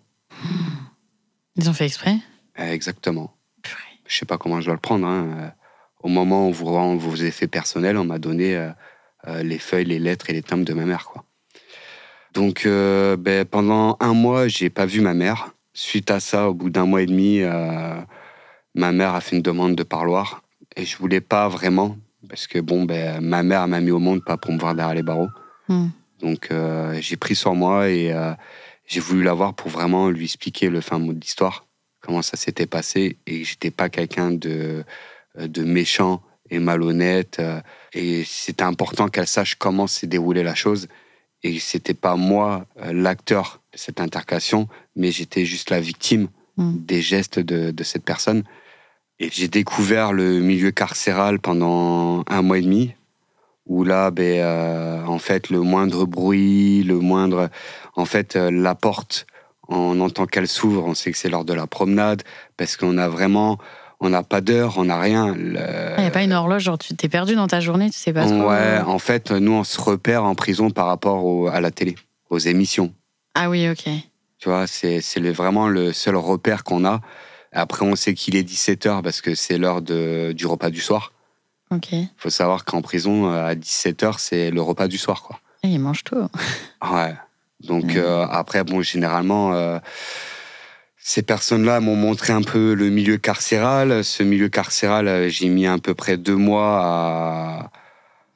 Ils 1.56 1.70
ont 1.70 1.74
fait 1.74 1.86
exprès? 1.86 2.18
Euh, 2.60 2.72
Exactement. 2.72 3.36
Purée. 3.64 3.82
Je 4.08 4.16
sais 4.18 4.26
pas 4.26 4.38
comment 4.38 4.62
je 4.62 4.66
dois 4.66 4.76
le 4.76 4.80
prendre. 4.80 5.08
hein. 5.08 5.52
Au 6.06 6.08
moment 6.08 6.50
où 6.50 6.54
vous 6.54 6.66
rend 6.66 6.96
vos 6.96 7.16
effets 7.16 7.48
personnels, 7.48 7.98
on 7.98 8.06
m'a 8.06 8.20
donné 8.20 8.56
euh, 8.56 8.70
euh, 9.28 9.42
les 9.42 9.58
feuilles, 9.58 9.86
les 9.86 9.98
lettres 9.98 10.30
et 10.30 10.34
les 10.34 10.44
timbres 10.44 10.64
de 10.64 10.74
ma 10.74 10.86
mère. 10.86 11.06
Quoi. 11.06 11.24
Donc 12.36 12.68
euh, 12.68 13.18
ben, 13.18 13.44
pendant 13.44 13.98
un 14.00 14.14
mois, 14.14 14.48
j'ai 14.48 14.70
pas 14.70 14.86
vu 14.86 15.02
ma 15.02 15.16
mère. 15.16 15.56
Suite 15.74 16.12
à 16.12 16.20
ça, 16.20 16.48
au 16.48 16.54
bout 16.54 16.70
d'un 16.70 16.86
mois 16.86 17.02
et 17.02 17.08
demi, 17.08 17.40
euh, 17.42 17.96
ma 18.76 18.92
mère 18.92 19.16
a 19.16 19.20
fait 19.20 19.36
une 19.36 19.42
demande 19.42 19.74
de 19.74 19.82
parloir 19.82 20.44
et 20.76 20.86
je 20.86 20.96
voulais 20.96 21.22
pas 21.22 21.48
vraiment 21.48 21.98
parce 22.30 22.46
que 22.46 22.60
bon, 22.60 22.84
ben, 22.84 23.20
ma 23.20 23.42
mère 23.42 23.68
m'a 23.68 23.82
mis 23.82 23.90
au 23.90 23.98
monde 23.98 24.24
pas 24.24 24.38
pour 24.38 24.52
me 24.52 24.60
voir 24.60 24.76
derrière 24.76 24.94
les 24.94 25.02
barreaux. 25.02 25.30
Hmm. 25.70 25.88
Donc 26.22 26.52
j'ai 27.00 27.18
pris 27.18 27.36
sur 27.36 27.56
moi 27.56 27.90
et 27.90 28.14
j'ai 28.86 29.00
voulu 29.00 29.24
la 29.24 29.34
voir 29.34 29.56
pour 29.56 29.70
vraiment 29.70 30.10
lui 30.10 30.26
expliquer 30.26 30.70
le 30.70 30.82
fin 30.82 30.98
mot 30.98 31.14
de 31.14 31.20
l'histoire, 31.20 31.66
comment 32.00 32.22
ça 32.22 32.38
s'était 32.38 32.68
passé 32.68 33.18
et 33.26 33.44
j'étais 33.44 33.72
pas 33.72 33.90
quelqu'un 33.90 34.32
de, 34.32 34.84
de 35.38 35.64
méchant 35.64 36.22
et 36.50 36.60
malhonnête. 36.60 37.38
euh, 37.40 37.62
et 37.94 38.24
c'était 38.26 38.64
important 38.64 39.08
qu'elle 39.08 39.28
sache 39.28 39.56
comment 39.56 39.88
s'est 39.88 40.08
déroulée 40.08 40.44
la 40.44 40.56
chose. 40.56 40.88
Et 41.44 41.60
c'était 41.60 41.94
pas 41.94 42.16
moi 42.16 42.66
euh, 42.82 42.94
l'acteur 42.94 43.62
de 43.74 43.78
cette 43.78 44.00
intercation, 44.00 44.68
mais 44.96 45.12
j'étais 45.12 45.46
juste 45.46 45.70
la 45.70 45.80
victime 45.80 46.28
Mm. 46.58 46.86
des 46.86 47.02
gestes 47.02 47.40
de, 47.40 47.72
de 47.72 47.84
cette 47.84 48.06
personne. 48.06 48.44
Et 49.20 49.30
j'ai 49.32 49.48
découvert 49.48 50.14
le 50.14 50.40
milieu 50.40 50.72
carcéral 50.72 51.40
pendant 51.40 52.24
un 52.28 52.42
mois 52.42 52.58
et 52.58 52.62
demi, 52.62 52.94
où 53.66 53.84
là, 53.84 54.12
ben, 54.12 54.40
euh, 54.40 55.06
en 55.06 55.20
fait, 55.20 55.50
le 55.50 55.62
moindre 55.62 56.06
bruit, 56.06 56.84
le 56.84 57.00
moindre, 57.00 57.50
en 57.96 58.06
fait, 58.06 58.36
euh, 58.36 58.52
la 58.52 58.76
porte, 58.76 59.26
on 59.68 60.00
entend 60.00 60.28
qu'elle 60.28 60.48
s'ouvre, 60.48 60.86
on 60.86 60.94
sait 60.94 61.12
que 61.12 61.18
c'est 61.18 61.30
l'heure 61.30 61.46
de 61.46 61.54
la 61.54 61.68
promenade, 61.68 62.24
parce 62.56 62.78
qu'on 62.78 62.98
a 62.98 63.08
vraiment, 63.10 63.58
on 64.00 64.10
n'a 64.10 64.24
pas 64.24 64.42
d'heure, 64.42 64.78
on 64.78 64.86
n'a 64.86 65.00
rien. 65.00 65.34
Le- 65.34 65.60
Il 65.98 66.02
n'y 66.02 66.08
a 66.08 66.12
pas 66.12 66.24
une 66.24 66.34
horloge, 66.34 66.64
genre 66.64 66.78
tu 66.78 66.96
t'es 66.96 67.10
perdu 67.10 67.36
dans 67.36 67.48
ta 67.48 67.60
journée, 67.60 67.90
tu 67.90 67.98
sais 67.98 68.14
pas 68.14 68.26
trop. 68.26 68.50
Ouais, 68.50 68.80
en 68.86 69.00
fait, 69.00 69.32
nous, 69.32 69.54
on 69.54 69.64
se 69.64 69.80
repère 69.80 70.24
en 70.24 70.36
prison 70.36 70.70
par 70.70 70.88
rapport 70.88 71.24
au- 71.26 71.48
à 71.48 71.62
la 71.62 71.72
télé, 71.72 71.96
aux 72.30 72.40
émissions. 72.40 72.94
Ah 73.36 73.50
oui, 73.50 73.70
ok. 73.70 73.84
Tu 74.38 74.50
vois, 74.50 74.68
c'est 74.68 75.02
vraiment 75.32 75.68
le 75.68 75.92
seul 75.94 76.16
repère 76.16 76.64
qu'on 76.64 76.86
a. 76.86 77.02
Après, 77.52 77.86
on 77.86 77.96
sait 77.96 78.14
qu'il 78.14 78.36
est 78.36 78.44
17h 78.44 79.02
parce 79.02 79.22
que 79.22 79.34
c'est 79.34 79.58
l'heure 79.58 79.82
du 79.82 80.46
repas 80.46 80.70
du 80.70 80.82
soir. 80.82 81.14
Ok. 81.72 81.94
Il 81.94 82.10
faut 82.18 82.30
savoir 82.30 82.64
qu'en 82.66 82.82
prison, 82.82 83.32
à 83.34 83.56
17h, 83.56 84.20
c'est 84.20 84.52
le 84.52 84.62
repas 84.62 84.88
du 84.88 84.98
soir, 84.98 85.24
quoi. 85.24 85.40
Et 85.64 85.70
il 85.70 85.80
mange 85.80 86.04
tôt. 86.04 86.28
Ouais. 86.94 87.16
Donc 87.62 87.96
euh, 87.96 88.28
après, 88.30 88.64
bon, 88.64 88.82
généralement, 88.82 89.54
euh, 89.54 89.80
ces 91.08 91.22
personnes-là 91.22 91.82
m'ont 91.82 91.96
montré 91.96 92.34
un 92.34 92.42
peu 92.42 92.74
le 92.74 92.90
milieu 92.90 93.18
carcéral. 93.18 94.04
Ce 94.04 94.24
milieu 94.24 94.50
carcéral, 94.50 95.08
euh, 95.08 95.30
j'ai 95.30 95.50
mis 95.50 95.68
à 95.68 95.78
peu 95.78 95.94
près 95.94 96.18
deux 96.18 96.36
mois 96.36 96.80
à, 96.84 97.72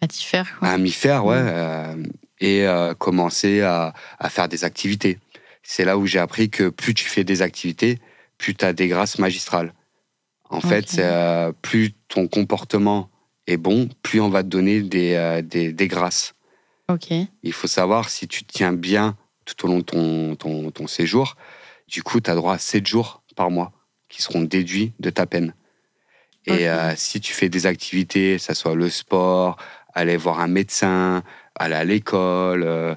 À 0.02 0.08
t'y 0.08 0.24
faire, 0.24 0.56
quoi. 0.60 0.68
à 0.68 0.78
m'y 0.78 0.92
faire, 0.92 1.26
ouais, 1.26 1.42
Mhm. 1.42 1.48
euh, 1.52 1.96
et 2.42 2.68
euh, 2.68 2.94
commencer 2.94 3.62
à, 3.62 3.94
à 4.20 4.30
faire 4.30 4.48
des 4.48 4.64
activités. 4.66 5.18
C'est 5.64 5.84
là 5.84 5.98
où 5.98 6.06
j'ai 6.06 6.20
appris 6.20 6.52
que 6.52 6.70
plus 6.70 6.94
tu 6.94 7.06
fais 7.10 7.24
des 7.24 7.42
activités, 7.42 7.98
plus 8.38 8.54
tu 8.54 8.64
as 8.66 8.74
des 8.74 8.88
grâces 8.88 9.18
magistrales. 9.18 9.74
En 10.52 10.62
fait, 10.62 10.98
euh, 11.00 11.52
plus 11.64 11.94
ton 12.08 12.28
comportement 12.28 13.10
est 13.48 13.58
bon, 13.58 13.90
plus 14.04 14.22
on 14.22 14.30
va 14.30 14.44
te 14.44 14.48
donner 14.48 14.82
des, 14.82 15.16
euh, 15.16 15.42
des, 15.42 15.74
des 15.74 15.88
grâces. 15.88 16.34
Ok. 16.88 17.08
Il 17.44 17.54
faut 17.54 17.68
savoir 17.68 18.10
si 18.10 18.28
tu 18.28 18.44
tiens 18.44 18.74
bien 18.74 19.16
tout 19.46 19.66
au 19.66 19.68
long 19.70 19.80
de 19.80 19.84
ton, 19.84 20.36
ton, 20.36 20.70
ton 20.72 20.86
séjour, 20.88 21.36
du 21.90 22.04
coup, 22.04 22.20
tu 22.22 22.30
as 22.30 22.36
droit 22.36 22.54
à 22.54 22.58
7 22.58 22.86
jours 22.86 23.24
par 23.36 23.52
mois 23.52 23.72
qui 24.08 24.22
seront 24.22 24.42
déduits 24.42 24.94
de 25.00 25.10
ta 25.10 25.26
peine. 25.26 25.54
Et 26.46 26.68
euh, 26.68 26.94
si 26.96 27.20
tu 27.20 27.34
fais 27.34 27.50
des 27.50 27.66
activités, 27.66 28.40
ça 28.40 28.56
soit 28.56 28.74
le 28.74 28.90
sport, 28.90 29.58
aller 29.94 30.18
voir 30.18 30.40
un 30.40 30.48
médecin, 30.48 31.24
aller 31.56 31.76
à 31.76 31.84
l'école, 31.84 32.64
euh, 32.64 32.96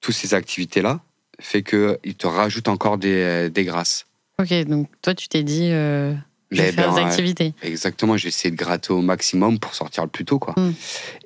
toutes 0.00 0.14
ces 0.14 0.34
activités-là, 0.34 1.00
fait 1.40 1.62
qu'ils 1.62 2.14
te 2.16 2.26
rajoutent 2.26 2.68
encore 2.68 2.98
des, 2.98 3.50
des 3.50 3.64
grâces. 3.64 4.06
Ok, 4.40 4.52
donc 4.66 4.88
toi, 5.00 5.14
tu 5.14 5.28
t'es 5.28 5.42
dit, 5.42 5.70
euh, 5.70 6.14
je 6.50 6.62
vais 6.62 6.72
faire 6.72 6.92
ben, 6.92 6.96
des 6.96 7.06
activités. 7.06 7.54
Exactement, 7.62 8.16
je 8.16 8.24
vais 8.24 8.28
essayer 8.28 8.50
de 8.50 8.56
gratter 8.56 8.92
au 8.92 9.00
maximum 9.00 9.58
pour 9.58 9.74
sortir 9.74 10.04
le 10.04 10.08
plus 10.08 10.24
tôt, 10.24 10.38
quoi. 10.38 10.54
Mm. 10.56 10.72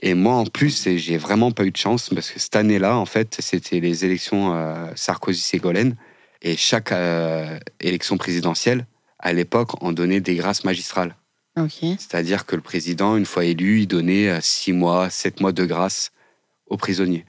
Et 0.03 0.15
moi, 0.15 0.35
en 0.35 0.45
plus, 0.45 0.89
j'ai 0.97 1.17
vraiment 1.17 1.51
pas 1.51 1.65
eu 1.65 1.71
de 1.71 1.77
chance 1.77 2.11
parce 2.15 2.31
que 2.31 2.39
cette 2.39 2.57
année-là, 2.57 2.97
en 2.97 3.07
fait, 3.07 3.37
c'était 3.41 3.81
les 3.81 4.05
élections 4.05 4.55
euh, 4.55 4.87
Sarkozy-Ségolène. 4.95 5.97
Et 6.43 6.57
chaque 6.57 6.93
euh, 6.93 7.59
élection 7.81 8.17
présidentielle, 8.17 8.87
à 9.19 9.33
l'époque, 9.33 9.83
on 9.83 9.93
donnait 9.93 10.21
des 10.21 10.37
grâces 10.37 10.65
magistrales. 10.65 11.17
Ok. 11.59 11.81
C'est-à-dire 11.99 12.47
que 12.47 12.55
le 12.55 12.63
président, 12.63 13.17
une 13.17 13.27
fois 13.27 13.45
élu, 13.45 13.81
il 13.81 13.87
donnait 13.87 14.29
euh, 14.29 14.39
six 14.41 14.73
mois, 14.73 15.11
sept 15.11 15.41
mois 15.41 15.53
de 15.53 15.65
grâce 15.65 16.13
aux 16.69 16.77
prisonniers. 16.77 17.25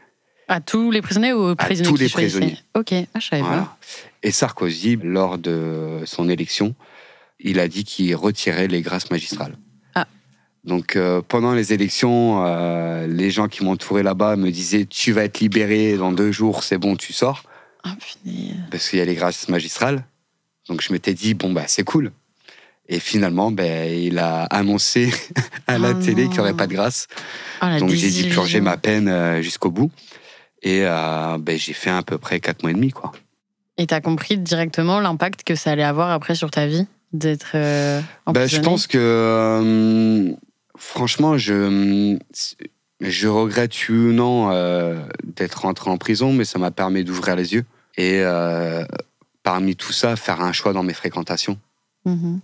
À 0.47 0.61
tous 0.61 0.91
les 0.91 1.01
prisonniers 1.01 1.33
ou 1.33 1.49
aux 1.49 1.55
prisonniers 1.55 1.89
tous 1.89 1.97
qui 1.97 2.03
les 2.03 2.09
prisonniers. 2.09 2.57
Ok, 2.75 2.93
ah, 2.93 3.19
je 3.19 3.27
savais 3.27 3.41
Voilà. 3.41 3.75
Et 4.23 4.31
Sarkozy, 4.31 4.97
lors 5.01 5.37
de 5.37 6.01
son 6.05 6.27
élection, 6.27 6.75
il 7.39 7.59
a 7.59 7.67
dit 7.67 7.83
qu'il 7.83 8.15
retirait 8.15 8.67
les 8.67 8.81
grâces 8.81 9.09
magistrales. 9.11 9.55
Ah. 9.95 10.07
Donc 10.63 10.95
euh, 10.95 11.21
pendant 11.27 11.53
les 11.53 11.73
élections, 11.73 12.43
euh, 12.45 13.07
les 13.07 13.31
gens 13.31 13.47
qui 13.47 13.63
m'entouraient 13.63 14.03
là-bas 14.03 14.35
me 14.35 14.51
disaient 14.51 14.85
Tu 14.85 15.11
vas 15.11 15.23
être 15.23 15.39
libéré 15.39 15.97
dans 15.97 16.11
deux 16.11 16.31
jours, 16.31 16.63
c'est 16.63 16.77
bon, 16.77 16.95
tu 16.95 17.13
sors, 17.13 17.43
pas. 17.43 17.48
Ah, 17.83 17.95
parce 18.71 18.89
qu'il 18.89 18.99
y 18.99 19.01
a 19.01 19.05
les 19.05 19.15
grâces 19.15 19.47
magistrales. 19.49 20.03
Donc 20.67 20.81
je 20.81 20.91
m'étais 20.93 21.13
dit 21.13 21.33
Bon, 21.33 21.51
bah 21.51 21.63
c'est 21.67 21.83
cool. 21.83 22.11
Et 22.91 22.99
finalement, 22.99 23.51
ben, 23.51 23.87
il 23.87 24.17
a 24.17 24.43
annoncé 24.45 25.11
à 25.67 25.77
la 25.77 25.91
Oh 25.91 25.93
télé 25.93 26.23
qu'il 26.23 26.33
n'y 26.33 26.39
aurait 26.39 26.55
pas 26.55 26.65
de 26.65 26.73
grâce. 26.73 27.07
Ah, 27.61 27.69
la 27.69 27.79
Donc 27.79 27.91
j'ai 27.91 28.09
dû 28.09 28.29
purger 28.29 28.61
ma 28.61 28.77
peine 28.77 29.07
euh, 29.07 29.41
jusqu'au 29.41 29.69
bout. 29.69 29.91
Et 30.61 30.81
euh, 30.83 31.37
ben, 31.39 31.57
j'ai 31.57 31.73
fait 31.73 31.91
à 31.91 32.01
peu 32.01 32.17
près 32.17 32.39
quatre 32.39 32.63
mois 32.63 32.71
et 32.71 32.73
demi, 32.73 32.91
quoi. 32.91 33.11
Et 33.77 33.87
t'as 33.87 34.01
compris 34.01 34.37
directement 34.37 34.99
l'impact 34.99 35.43
que 35.43 35.55
ça 35.55 35.71
allait 35.71 35.83
avoir 35.83 36.11
après 36.11 36.35
sur 36.35 36.51
ta 36.51 36.67
vie 36.67 36.85
d'être 37.13 37.51
euh, 37.55 38.01
Ben, 38.27 38.45
je 38.47 38.57
emprisonné 38.57 38.63
pense 38.65 38.87
que, 38.87 38.97
euh, 38.97 40.31
franchement, 40.77 41.37
je, 41.37 42.17
je 42.99 43.27
regrette 43.27 43.88
oui 43.88 43.95
ou 43.95 44.12
non 44.12 44.51
euh, 44.51 45.01
d'être 45.23 45.62
rentré 45.62 45.89
en 45.89 45.97
prison, 45.97 46.33
mais 46.33 46.45
ça 46.45 46.59
m'a 46.59 46.71
permis 46.71 47.03
d'ouvrir 47.03 47.35
les 47.35 47.53
yeux. 47.53 47.65
Et 47.97 48.21
euh, 48.21 48.83
parmi 49.43 49.75
tout 49.75 49.93
ça, 49.93 50.15
faire 50.15 50.41
un 50.41 50.51
choix 50.51 50.73
dans 50.73 50.83
mes 50.83 50.93
fréquentations. 50.93 51.57
Mhm. 52.05 52.41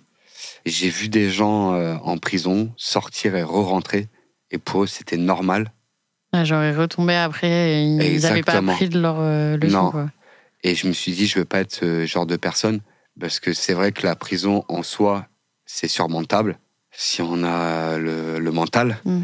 J'ai 0.66 0.90
vu 0.90 1.10
des 1.10 1.30
gens 1.30 1.74
euh, 1.74 1.96
en 2.04 2.18
prison 2.18 2.72
sortir 2.78 3.36
et 3.36 3.44
re-rentrer. 3.44 4.08
Et 4.52 4.58
pour 4.58 4.84
eux, 4.84 4.88
c'était 4.88 5.18
normal. 5.18 5.72
Ah, 6.32 6.44
J'aurais 6.44 6.76
retombé 6.76 7.16
après 7.16 7.48
et 7.48 7.84
ils 7.84 8.22
n'avaient 8.22 8.44
pas 8.44 8.58
appris 8.58 8.90
de 8.90 9.00
leur 9.00 9.22
leçon. 9.58 9.84
Non. 9.84 9.92
Quoi. 9.92 10.10
Et 10.64 10.76
je 10.76 10.88
me 10.88 10.94
suis 10.94 11.14
dit, 11.14 11.28
je 11.28 11.40
veux 11.40 11.46
pas 11.46 11.60
être 11.60 11.74
ce 11.74 12.06
genre 12.06 12.26
de 12.26 12.36
personne. 12.36 12.82
Parce 13.20 13.40
que 13.40 13.54
c'est 13.54 13.74
vrai 13.74 13.92
que 13.92 14.06
la 14.06 14.16
prison 14.16 14.66
en 14.68 14.84
soi, 14.84 15.28
c'est 15.66 15.88
surmontable. 15.88 16.58
Si 16.92 17.22
on 17.22 17.44
a 17.44 17.98
le, 17.98 18.40
le 18.40 18.52
mental. 18.52 18.98
Mm. 19.06 19.22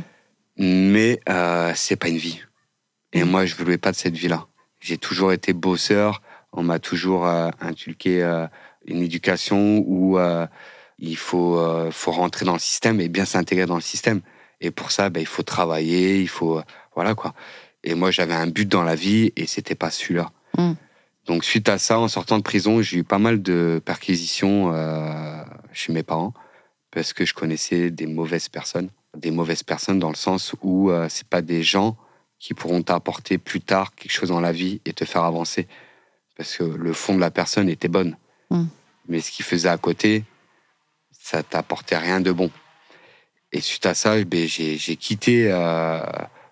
Mais 0.57 1.19
euh, 1.29 1.71
c'est 1.75 1.95
pas 1.95 2.09
une 2.09 2.17
vie. 2.17 2.41
Et 3.13 3.23
moi, 3.23 3.45
je 3.45 3.55
voulais 3.55 3.77
pas 3.77 3.91
de 3.91 3.97
cette 3.97 4.15
vie-là. 4.15 4.47
J'ai 4.79 4.97
toujours 4.97 5.31
été 5.31 5.53
bosseur. 5.53 6.21
On 6.53 6.63
m'a 6.63 6.79
toujours 6.79 7.25
euh, 7.25 7.49
inculqué 7.59 8.23
euh, 8.23 8.47
une 8.85 9.01
éducation 9.01 9.83
où 9.85 10.17
euh, 10.17 10.47
il 10.97 11.17
faut, 11.17 11.57
euh, 11.57 11.91
faut 11.91 12.11
rentrer 12.11 12.45
dans 12.45 12.53
le 12.53 12.59
système 12.59 12.99
et 12.99 13.09
bien 13.09 13.25
s'intégrer 13.25 13.65
dans 13.65 13.75
le 13.75 13.81
système. 13.81 14.21
Et 14.59 14.71
pour 14.71 14.91
ça, 14.91 15.09
ben, 15.09 15.19
il 15.19 15.27
faut 15.27 15.43
travailler, 15.43 16.19
il 16.21 16.29
faut. 16.29 16.61
voilà 16.95 17.15
quoi. 17.15 17.33
Et 17.83 17.95
moi, 17.95 18.11
j'avais 18.11 18.33
un 18.33 18.47
but 18.47 18.67
dans 18.67 18.83
la 18.83 18.95
vie 18.95 19.31
et 19.35 19.47
c'était 19.47 19.75
pas 19.75 19.89
celui-là. 19.89 20.31
Mm. 20.57 20.73
Donc, 21.25 21.43
suite 21.43 21.69
à 21.69 21.77
ça, 21.77 21.99
en 21.99 22.07
sortant 22.07 22.37
de 22.37 22.43
prison, 22.43 22.81
j'ai 22.81 22.97
eu 22.97 23.03
pas 23.03 23.19
mal 23.19 23.41
de 23.41 23.81
perquisitions 23.83 24.73
chez 25.71 25.93
mes 25.93 26.03
parents 26.03 26.33
parce 26.91 27.13
que 27.13 27.25
je 27.25 27.33
connaissais 27.33 27.91
des 27.91 28.07
mauvaises 28.07 28.49
personnes. 28.49 28.89
Des 29.17 29.31
mauvaises 29.31 29.63
personnes 29.63 29.99
dans 29.99 30.09
le 30.09 30.15
sens 30.15 30.55
où 30.61 30.89
euh, 30.89 31.07
c'est 31.09 31.27
pas 31.27 31.41
des 31.41 31.63
gens 31.63 31.97
qui 32.39 32.53
pourront 32.53 32.81
t'apporter 32.81 33.37
plus 33.37 33.61
tard 33.61 33.93
quelque 33.93 34.11
chose 34.11 34.29
dans 34.29 34.39
la 34.39 34.51
vie 34.51 34.81
et 34.85 34.93
te 34.93 35.05
faire 35.05 35.23
avancer. 35.23 35.67
Parce 36.37 36.55
que 36.55 36.63
le 36.63 36.93
fond 36.93 37.15
de 37.15 37.19
la 37.19 37.29
personne 37.29 37.69
était 37.69 37.89
bonne. 37.89 38.17
Mm. 38.49 38.65
Mais 39.09 39.19
ce 39.19 39.31
qu'il 39.31 39.45
faisait 39.45 39.69
à 39.69 39.77
côté, 39.77 40.23
ça 41.11 41.43
t'apportait 41.43 41.97
rien 41.97 42.21
de 42.21 42.31
bon. 42.31 42.49
Et 43.51 43.59
suite 43.59 43.85
à 43.85 43.93
ça, 43.93 44.23
ben, 44.23 44.47
j'ai 44.47 44.95
quitté 44.95 45.51
euh, 45.51 46.01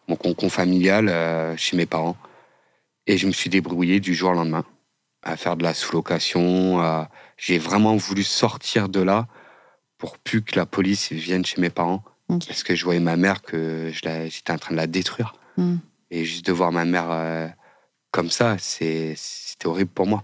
mon 0.07 0.17
concon 0.17 0.49
familial 0.49 1.07
euh, 1.07 1.55
chez 1.55 1.77
mes 1.77 1.85
parents. 1.85 2.17
Et 3.07 3.17
je 3.17 3.25
me 3.25 3.31
suis 3.31 3.49
débrouillé 3.49 3.99
du 4.01 4.13
jour 4.13 4.31
au 4.31 4.33
lendemain 4.33 4.65
à 5.23 5.37
faire 5.37 5.55
de 5.55 5.63
la 5.63 5.73
sous-location. 5.73 6.81
à- 6.81 7.09
J'ai 7.37 7.57
vraiment 7.57 7.95
voulu 7.95 8.23
sortir 8.23 8.89
de 8.89 8.99
là 9.01 9.27
pour 9.97 10.17
plus 10.17 10.41
que 10.43 10.57
la 10.57 10.65
police 10.65 11.11
vienne 11.13 11.45
chez 11.45 11.59
mes 11.61 11.69
parents. 11.69 12.03
Parce 12.29 12.63
que 12.63 12.75
je 12.75 12.85
voyais 12.85 12.99
ma 12.99 13.17
mère 13.17 13.41
que 13.41 13.91
j'étais 13.91 14.51
en 14.51 14.57
train 14.57 14.71
de 14.71 14.77
la 14.77 14.87
détruire. 14.87 15.33
Mm. 15.57 15.77
Et 16.11 16.25
juste 16.25 16.45
de 16.45 16.51
voir 16.51 16.71
ma 16.71 16.85
mère 16.85 17.07
euh, 17.09 17.47
comme 18.11 18.29
ça, 18.29 18.57
c'était 18.59 19.15
horrible 19.65 19.89
pour 19.89 20.07
moi. 20.07 20.23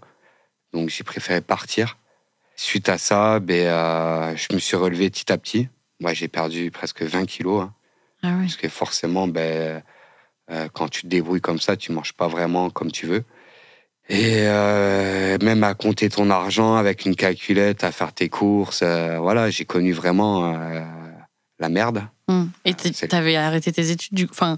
Donc 0.74 0.90
j'ai 0.90 1.04
préféré 1.04 1.42
partir. 1.42 1.98
Suite 2.56 2.90
à 2.90 2.98
ça, 2.98 3.40
ben, 3.40 3.68
euh, 3.68 4.36
je 4.36 4.54
me 4.54 4.60
suis 4.60 4.78
relevé 4.78 5.10
petit 5.10 5.32
à 5.32 5.38
petit. 5.38 5.68
Moi, 6.00 6.14
j'ai 6.14 6.28
perdu 6.28 6.72
presque 6.72 7.02
20 7.02 7.26
kilos. 7.26 7.64
hein. 7.64 7.74
Ah 8.24 8.30
ouais. 8.30 8.42
Parce 8.44 8.56
que 8.56 8.70
forcément, 8.70 9.28
ben, 9.28 9.84
euh, 10.52 10.68
quand 10.74 10.88
tu 10.90 11.02
te 11.02 11.08
débrouilles 11.08 11.42
comme 11.42 11.60
ça, 11.60 11.76
tu 11.76 11.92
manges 11.92 12.14
pas 12.14 12.28
vraiment 12.28 12.70
comme 12.70 12.92
tu 12.92 13.08
veux. 13.08 13.24
Et 14.08 14.44
euh, 14.46 15.38
même 15.42 15.64
à 15.64 15.74
compter 15.74 16.10
ton 16.10 16.30
argent 16.30 16.76
avec 16.76 17.06
une 17.06 17.16
calculette, 17.16 17.84
à 17.84 17.92
faire 17.92 18.14
tes 18.14 18.30
courses, 18.30 18.82
euh, 18.84 19.18
voilà, 19.20 19.50
j'ai 19.50 19.66
connu 19.66 19.94
vraiment 19.94 20.54
la 21.60 21.70
merde. 21.70 22.04
Mm. 22.28 22.44
Et 22.66 22.74
t- 22.74 22.92
c'est- 22.94 23.08
t'avais 23.08 23.36
arrêté 23.36 23.72
tes 23.72 23.90
études, 23.92 24.14
du... 24.14 24.28
enfin, 24.30 24.58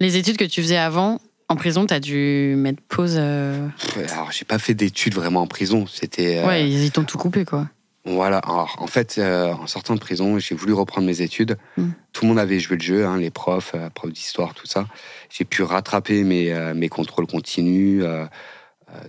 les 0.00 0.16
études 0.16 0.36
que 0.36 0.44
tu 0.44 0.62
faisais 0.62 0.76
avant, 0.76 1.20
en 1.48 1.56
prison, 1.56 1.86
t'as 1.86 2.00
dû 2.00 2.54
mettre 2.56 2.82
pause. 2.88 3.14
euh, 3.16 3.68
Alors, 4.12 4.30
j'ai 4.32 4.44
pas 4.44 4.58
fait 4.58 4.74
d'études 4.74 5.14
vraiment 5.14 5.40
en 5.42 5.46
prison. 5.46 5.86
C'était 5.86 6.38
euh, 6.38 6.46
Ouais, 6.46 6.68
ils 6.68 6.90
t'ont 6.90 7.04
tout 7.04 7.18
coupé, 7.18 7.44
quoi. 7.44 7.68
Voilà, 8.04 8.38
alors 8.38 8.74
en 8.78 8.86
fait, 8.86 9.16
euh, 9.18 9.52
en 9.52 9.66
sortant 9.66 9.94
de 9.94 10.00
prison, 10.00 10.38
j'ai 10.38 10.54
voulu 10.54 10.72
reprendre 10.72 11.06
mes 11.06 11.20
études. 11.20 11.58
Mm. 11.76 11.88
Tout 12.12 12.24
le 12.24 12.28
monde 12.28 12.38
avait 12.38 12.58
joué 12.60 12.76
le 12.76 12.82
jeu, 12.82 13.06
hein, 13.06 13.18
les 13.18 13.30
profs, 13.30 13.72
euh, 13.74 13.90
profs 13.90 14.12
d'histoire, 14.12 14.54
tout 14.54 14.66
ça. 14.66 14.86
J'ai 15.30 15.44
pu 15.44 15.62
rattraper 15.62 16.22
mes, 16.24 16.54
mes 16.74 16.88
contrôles 16.88 17.26
continus. 17.26 18.02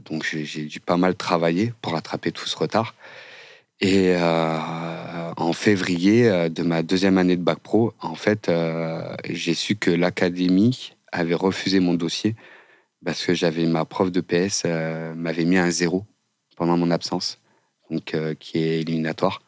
donc 0.10 0.26
j'ai 0.30 0.66
dû 0.66 0.80
pas 0.82 0.98
mal 0.98 1.16
travailler 1.16 1.74
pour 1.82 1.94
rattraper 1.94 2.32
tout 2.34 2.46
ce 2.48 2.58
retard. 2.58 2.94
Et 3.82 4.14
euh, 4.16 5.32
en 5.38 5.54
février 5.54 6.28
euh, 6.30 6.50
de 6.50 6.64
ma 6.64 6.84
deuxième 6.84 7.18
année 7.18 7.38
de 7.38 7.42
bac 7.42 7.60
pro, 7.60 7.94
en 8.02 8.16
fait, 8.16 8.50
euh, 8.50 9.16
j'ai 9.30 9.54
su 9.54 9.76
que 9.76 9.90
l'académie 9.92 10.94
avait 11.12 11.34
refusé 11.36 11.80
mon 11.80 11.94
dossier 11.94 12.36
parce 13.06 13.26
que 13.26 13.34
j'avais 13.34 13.66
ma 13.66 13.86
prof 13.86 14.12
de 14.12 14.20
PS 14.22 14.64
euh, 14.66 15.14
m'avait 15.16 15.46
mis 15.46 15.58
un 15.58 15.72
zéro 15.72 16.06
pendant 16.58 16.76
mon 16.78 16.92
absence 16.92 17.40
donc 17.90 18.14
euh, 18.14 18.36
qui 18.38 18.60
est 18.60 18.82
éliminatoire. 18.82 19.42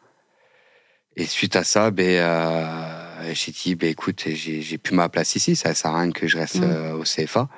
Et 1.14 1.26
suite 1.26 1.56
à 1.56 1.62
ça, 1.64 1.90
ben, 1.90 2.06
euh, 2.06 3.32
j'ai 3.34 3.52
dit, 3.52 3.74
ben, 3.74 3.90
écoute, 3.90 4.24
j'ai 4.26 4.78
plus 4.78 4.94
ma 4.96 5.08
place 5.10 5.36
ici, 5.36 5.54
ça 5.54 5.74
sert 5.74 5.90
à 5.94 6.00
rien 6.00 6.10
que 6.10 6.26
je 6.26 6.38
reste 6.38 6.60
Mm. 6.60 6.64
euh, 6.64 6.94
au 6.96 7.02
CFA. 7.02 7.48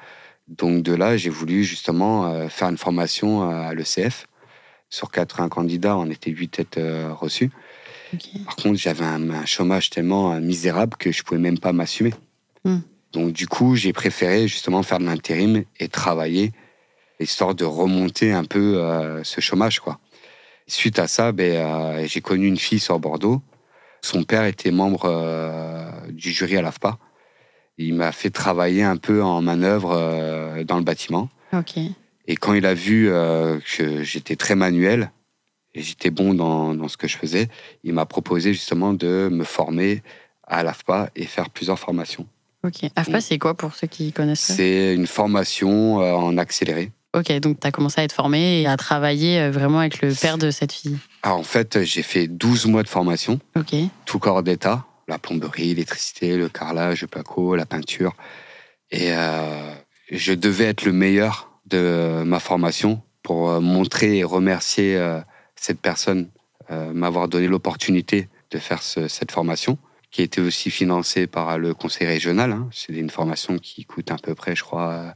Donc 0.48 0.82
de 0.82 0.92
là, 0.94 1.16
j'ai 1.16 1.30
voulu 1.30 1.64
justement 1.64 2.26
euh, 2.26 2.48
faire 2.48 2.68
une 2.68 2.76
formation 2.76 3.48
à 3.48 3.72
l'ECF. 3.74 4.26
Sur 4.90 5.10
80 5.10 5.48
candidats, 5.48 5.96
on 5.96 6.10
était 6.10 6.30
8 6.30 6.48
têtes 6.48 6.78
euh, 6.78 7.12
reçues. 7.12 7.50
Par 8.44 8.56
contre, 8.56 8.78
j'avais 8.78 9.04
un, 9.04 9.30
un 9.30 9.44
chômage 9.44 9.90
tellement 9.90 10.32
euh, 10.32 10.40
misérable 10.40 10.96
que 10.96 11.10
je 11.10 11.22
pouvais 11.22 11.40
même 11.40 11.58
pas 11.58 11.72
m'assumer. 11.72 12.14
Mm. 12.64 12.78
Donc 13.14 13.32
du 13.32 13.46
coup, 13.46 13.76
j'ai 13.76 13.92
préféré 13.92 14.48
justement 14.48 14.82
faire 14.82 14.98
de 14.98 15.04
l'intérim 15.04 15.62
et 15.78 15.88
travailler, 15.88 16.52
histoire 17.20 17.54
de 17.54 17.64
remonter 17.64 18.32
un 18.32 18.44
peu 18.44 18.78
euh, 18.78 19.22
ce 19.22 19.40
chômage, 19.40 19.80
quoi. 19.80 19.98
Suite 20.66 20.98
à 20.98 21.06
ça, 21.06 21.30
ben, 21.30 21.54
euh, 21.54 22.06
j'ai 22.06 22.20
connu 22.20 22.46
une 22.46 22.56
fille 22.56 22.80
sur 22.80 22.98
Bordeaux. 22.98 23.40
Son 24.02 24.24
père 24.24 24.44
était 24.44 24.70
membre 24.70 25.04
euh, 25.04 25.88
du 26.10 26.32
jury 26.32 26.56
à 26.56 26.62
l'AFPA. 26.62 26.98
Il 27.78 27.94
m'a 27.94 28.12
fait 28.12 28.30
travailler 28.30 28.82
un 28.82 28.96
peu 28.96 29.22
en 29.22 29.42
manœuvre 29.42 30.62
dans 30.64 30.76
le 30.76 30.84
bâtiment. 30.84 31.28
Et 32.26 32.36
quand 32.36 32.54
il 32.54 32.66
a 32.66 32.74
vu 32.74 33.08
euh, 33.10 33.58
que 33.76 34.02
j'étais 34.02 34.36
très 34.36 34.54
manuel 34.54 35.10
et 35.74 35.82
j'étais 35.82 36.10
bon 36.10 36.34
dans, 36.34 36.74
dans 36.74 36.88
ce 36.88 36.96
que 36.96 37.06
je 37.08 37.16
faisais, 37.16 37.48
il 37.82 37.92
m'a 37.92 38.06
proposé 38.06 38.52
justement 38.52 38.92
de 38.94 39.28
me 39.30 39.44
former 39.44 40.02
à 40.46 40.62
l'AFPA 40.62 41.10
et 41.16 41.24
faire 41.26 41.50
plusieurs 41.50 41.78
formations. 41.78 42.26
Ok. 42.64 42.84
AFPA, 42.96 43.18
Mm. 43.18 43.20
c'est 43.20 43.38
quoi 43.38 43.54
pour 43.54 43.74
ceux 43.74 43.86
qui 43.86 44.12
connaissent 44.12 44.40
C'est 44.56 44.94
une 44.94 45.06
formation 45.06 46.00
euh, 46.00 46.12
en 46.14 46.38
accéléré. 46.38 46.92
Ok, 47.14 47.30
donc 47.38 47.60
t'as 47.60 47.70
commencé 47.70 48.00
à 48.00 48.04
être 48.04 48.12
formé 48.12 48.62
et 48.62 48.66
à 48.66 48.76
travailler 48.76 49.38
euh, 49.38 49.50
vraiment 49.50 49.78
avec 49.80 50.00
le 50.00 50.12
père 50.14 50.38
de 50.38 50.50
cette 50.50 50.72
fille. 50.72 50.98
Alors, 51.22 51.38
en 51.38 51.42
fait, 51.44 51.82
j'ai 51.84 52.02
fait 52.02 52.26
12 52.26 52.66
mois 52.66 52.82
de 52.82 52.88
formation, 52.88 53.38
Ok. 53.56 53.74
tout 54.06 54.18
corps 54.18 54.42
d'état, 54.42 54.86
la 55.08 55.18
plomberie, 55.18 55.68
l'électricité, 55.68 56.36
le 56.38 56.48
carrelage, 56.48 57.02
le 57.02 57.06
placo, 57.06 57.54
la 57.54 57.66
peinture. 57.66 58.14
Et 58.90 59.12
euh, 59.12 59.74
je 60.10 60.32
devais 60.32 60.64
être 60.64 60.84
le 60.84 60.92
meilleur 60.92 61.50
de 61.66 62.22
ma 62.24 62.40
formation 62.40 63.02
pour 63.22 63.50
euh, 63.50 63.60
montrer 63.60 64.18
et 64.18 64.24
remercier 64.24 64.96
euh, 64.96 65.20
cette 65.56 65.80
personne, 65.80 66.30
euh, 66.70 66.92
m'avoir 66.92 67.28
donné 67.28 67.46
l'opportunité 67.48 68.28
de 68.50 68.58
faire 68.58 68.82
ce- 68.82 69.08
cette 69.08 69.32
formation, 69.32 69.78
qui 70.10 70.22
était 70.22 70.40
aussi 70.40 70.70
financée 70.70 71.26
par 71.26 71.58
le 71.58 71.74
conseil 71.74 72.06
régional. 72.06 72.52
hein. 72.52 72.68
C'est 72.72 72.92
une 72.92 73.10
formation 73.10 73.58
qui 73.58 73.84
coûte 73.84 74.10
à 74.10 74.16
peu 74.16 74.34
près, 74.34 74.54
je 74.54 74.62
crois, 74.62 74.90
euh, 74.92 75.10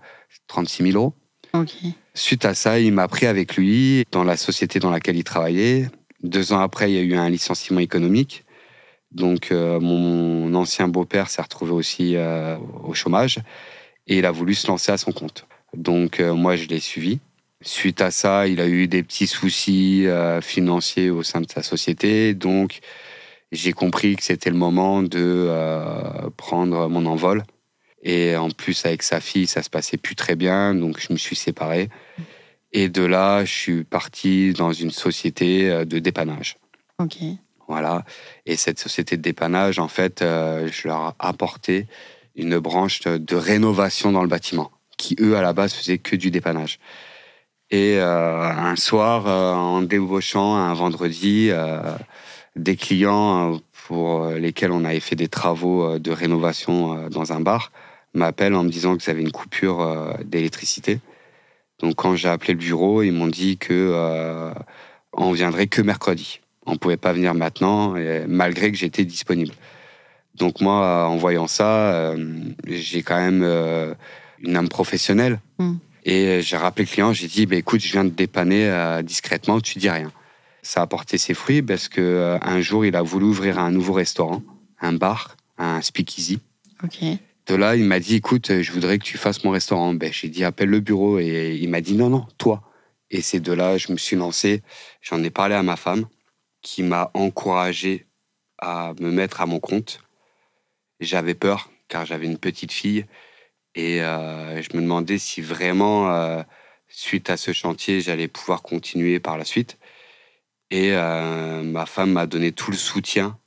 36 0.48 0.82
000 0.92 0.96
euros. 0.96 1.14
Ok. 1.54 1.70
Suite 2.14 2.44
à 2.44 2.54
ça, 2.54 2.78
il 2.80 2.92
m'a 2.92 3.08
pris 3.08 3.26
avec 3.26 3.56
lui 3.56 4.04
dans 4.10 4.24
la 4.24 4.36
société 4.36 4.80
dans 4.80 4.90
laquelle 4.90 5.16
il 5.16 5.24
travaillait. 5.24 5.88
Deux 6.22 6.52
ans 6.52 6.58
après, 6.60 6.90
il 6.90 6.94
y 6.96 6.98
a 6.98 7.02
eu 7.02 7.14
un 7.14 7.30
licenciement 7.30 7.80
économique. 7.80 8.44
Donc, 9.12 9.52
euh, 9.52 9.80
mon 9.80 10.52
ancien 10.54 10.88
beau-père 10.88 11.30
s'est 11.30 11.40
retrouvé 11.40 11.72
aussi 11.72 12.16
euh, 12.16 12.58
au 12.84 12.92
chômage 12.92 13.38
et 14.06 14.18
il 14.18 14.26
a 14.26 14.30
voulu 14.30 14.54
se 14.54 14.66
lancer 14.66 14.92
à 14.92 14.98
son 14.98 15.12
compte. 15.12 15.46
Donc, 15.76 16.20
euh, 16.20 16.34
moi, 16.34 16.56
je 16.56 16.66
l'ai 16.66 16.80
suivi. 16.80 17.20
Suite 17.60 18.00
à 18.00 18.10
ça, 18.10 18.46
il 18.46 18.60
a 18.60 18.68
eu 18.68 18.86
des 18.86 19.02
petits 19.02 19.26
soucis 19.26 20.06
euh, 20.06 20.40
financiers 20.40 21.10
au 21.10 21.22
sein 21.22 21.40
de 21.40 21.50
sa 21.50 21.62
société. 21.62 22.34
Donc, 22.34 22.80
j'ai 23.52 23.72
compris 23.72 24.16
que 24.16 24.22
c'était 24.22 24.50
le 24.50 24.56
moment 24.56 25.02
de 25.02 25.08
euh, 25.18 26.30
prendre 26.36 26.88
mon 26.88 27.06
envol. 27.06 27.44
Et 28.02 28.36
en 28.36 28.50
plus, 28.50 28.86
avec 28.86 29.02
sa 29.02 29.20
fille, 29.20 29.46
ça 29.46 29.62
se 29.62 29.70
passait 29.70 29.96
plus 29.96 30.14
très 30.14 30.36
bien. 30.36 30.74
Donc, 30.74 31.00
je 31.00 31.12
me 31.12 31.18
suis 31.18 31.36
séparé. 31.36 31.88
Et 32.72 32.88
de 32.88 33.02
là, 33.02 33.44
je 33.44 33.52
suis 33.52 33.84
parti 33.84 34.52
dans 34.52 34.72
une 34.72 34.90
société 34.90 35.84
de 35.84 35.98
dépannage. 35.98 36.56
Ok. 37.00 37.16
Voilà. 37.68 38.04
Et 38.46 38.56
cette 38.56 38.78
société 38.78 39.16
de 39.16 39.22
dépannage, 39.22 39.78
en 39.78 39.88
fait, 39.88 40.22
euh, 40.22 40.68
je 40.72 40.88
leur 40.88 41.08
ai 41.08 41.12
apporté 41.18 41.86
une 42.34 42.58
branche 42.58 43.02
de 43.02 43.36
rénovation 43.36 44.10
dans 44.10 44.22
le 44.22 44.28
bâtiment, 44.28 44.70
qui 44.98 45.16
eux, 45.20 45.36
à 45.36 45.42
la 45.42 45.54
base, 45.54 45.72
faisaient 45.72 45.98
que 45.98 46.16
du 46.16 46.30
dépannage. 46.30 46.78
Et 47.70 47.98
euh, 47.98 48.48
un 48.48 48.76
soir, 48.76 49.26
euh, 49.26 49.52
en 49.52 49.82
débauchant 49.82 50.56
un 50.56 50.72
vendredi, 50.72 51.48
euh, 51.50 51.80
des 52.56 52.76
clients 52.76 53.60
pour 53.86 54.26
lesquels 54.28 54.72
on 54.72 54.84
avait 54.84 55.00
fait 55.00 55.16
des 55.16 55.28
travaux 55.28 55.98
de 55.98 56.10
rénovation 56.10 57.08
dans 57.08 57.32
un 57.32 57.40
bar 57.40 57.72
m'appellent 58.14 58.54
en 58.54 58.64
me 58.64 58.68
disant 58.68 58.96
qu'ils 58.96 59.10
avaient 59.10 59.22
une 59.22 59.32
coupure 59.32 60.16
d'électricité. 60.24 61.00
Donc 61.78 61.94
quand 61.94 62.16
j'ai 62.16 62.28
appelé 62.28 62.54
le 62.54 62.58
bureau, 62.58 63.02
ils 63.02 63.12
m'ont 63.12 63.28
dit 63.28 63.56
que 63.56 63.72
euh, 63.72 64.52
on 65.12 65.32
viendrait 65.32 65.68
que 65.68 65.80
mercredi. 65.80 66.40
On 66.66 66.76
pouvait 66.76 66.96
pas 66.96 67.12
venir 67.12 67.32
maintenant, 67.34 67.94
malgré 68.26 68.70
que 68.70 68.76
j'étais 68.76 69.04
disponible. 69.04 69.54
Donc 70.34 70.60
moi, 70.60 71.06
en 71.08 71.16
voyant 71.16 71.46
ça, 71.46 72.14
j'ai 72.66 73.02
quand 73.02 73.16
même 73.16 73.42
une 74.42 74.56
âme 74.56 74.68
professionnelle. 74.68 75.40
Mm. 75.58 75.74
Et 76.04 76.40
j'ai 76.42 76.56
rappelé 76.56 76.84
le 76.84 76.90
client, 76.90 77.12
j'ai 77.12 77.26
dit, 77.26 77.46
bah, 77.46 77.56
écoute, 77.56 77.80
je 77.80 77.92
viens 77.92 78.04
de 78.04 78.10
dépanner 78.10 78.68
euh, 78.68 79.02
discrètement, 79.02 79.60
tu 79.60 79.78
dis 79.78 79.90
rien. 79.90 80.10
Ça 80.62 80.82
a 80.82 80.86
porté 80.86 81.18
ses 81.18 81.34
fruits 81.34 81.62
parce 81.62 81.88
que 81.88 82.00
euh, 82.00 82.38
un 82.40 82.60
jour, 82.60 82.84
il 82.86 82.96
a 82.96 83.02
voulu 83.02 83.26
ouvrir 83.26 83.58
un 83.58 83.70
nouveau 83.70 83.92
restaurant, 83.92 84.42
un 84.80 84.92
bar, 84.92 85.36
un 85.58 85.82
speakeasy. 85.82 86.40
Ok. 86.82 86.98
De 87.46 87.54
là, 87.54 87.76
il 87.76 87.84
m'a 87.84 88.00
dit, 88.00 88.16
écoute, 88.16 88.60
je 88.60 88.72
voudrais 88.72 88.98
que 88.98 89.04
tu 89.04 89.18
fasses 89.18 89.42
mon 89.44 89.50
restaurant. 89.50 89.94
Ben, 89.94 90.12
j'ai 90.12 90.28
dit, 90.28 90.44
appelle 90.44 90.68
le 90.68 90.80
bureau. 90.80 91.18
Et 91.18 91.58
il 91.60 91.68
m'a 91.68 91.80
dit, 91.80 91.94
non, 91.94 92.10
non, 92.10 92.26
toi. 92.36 92.62
Et 93.10 93.22
c'est 93.22 93.40
de 93.40 93.52
là, 93.52 93.78
je 93.78 93.90
me 93.90 93.96
suis 93.96 94.16
lancé. 94.16 94.62
J'en 95.00 95.22
ai 95.22 95.30
parlé 95.30 95.54
à 95.54 95.62
ma 95.62 95.76
femme, 95.76 96.06
qui 96.62 96.82
m'a 96.82 97.10
encouragé 97.14 98.06
à 98.58 98.92
me 99.00 99.10
mettre 99.10 99.40
à 99.40 99.46
mon 99.46 99.60
compte. 99.60 100.00
J'avais 101.00 101.34
peur, 101.34 101.70
car 101.88 102.04
j'avais 102.04 102.26
une 102.26 102.38
petite 102.38 102.72
fille. 102.72 103.06
Et 103.78 104.02
euh, 104.02 104.60
je 104.60 104.76
me 104.76 104.82
demandais 104.82 105.18
si 105.18 105.40
vraiment 105.40 106.10
euh, 106.10 106.42
suite 106.88 107.30
à 107.30 107.36
ce 107.36 107.52
chantier, 107.52 108.00
j'allais 108.00 108.26
pouvoir 108.26 108.62
continuer 108.62 109.20
par 109.20 109.38
la 109.38 109.44
suite. 109.44 109.78
Et 110.72 110.94
euh, 110.94 111.62
ma 111.62 111.86
femme 111.86 112.10
m'a 112.10 112.26
donné 112.26 112.50
tout 112.50 112.72
le 112.72 112.76
soutien 112.76 113.38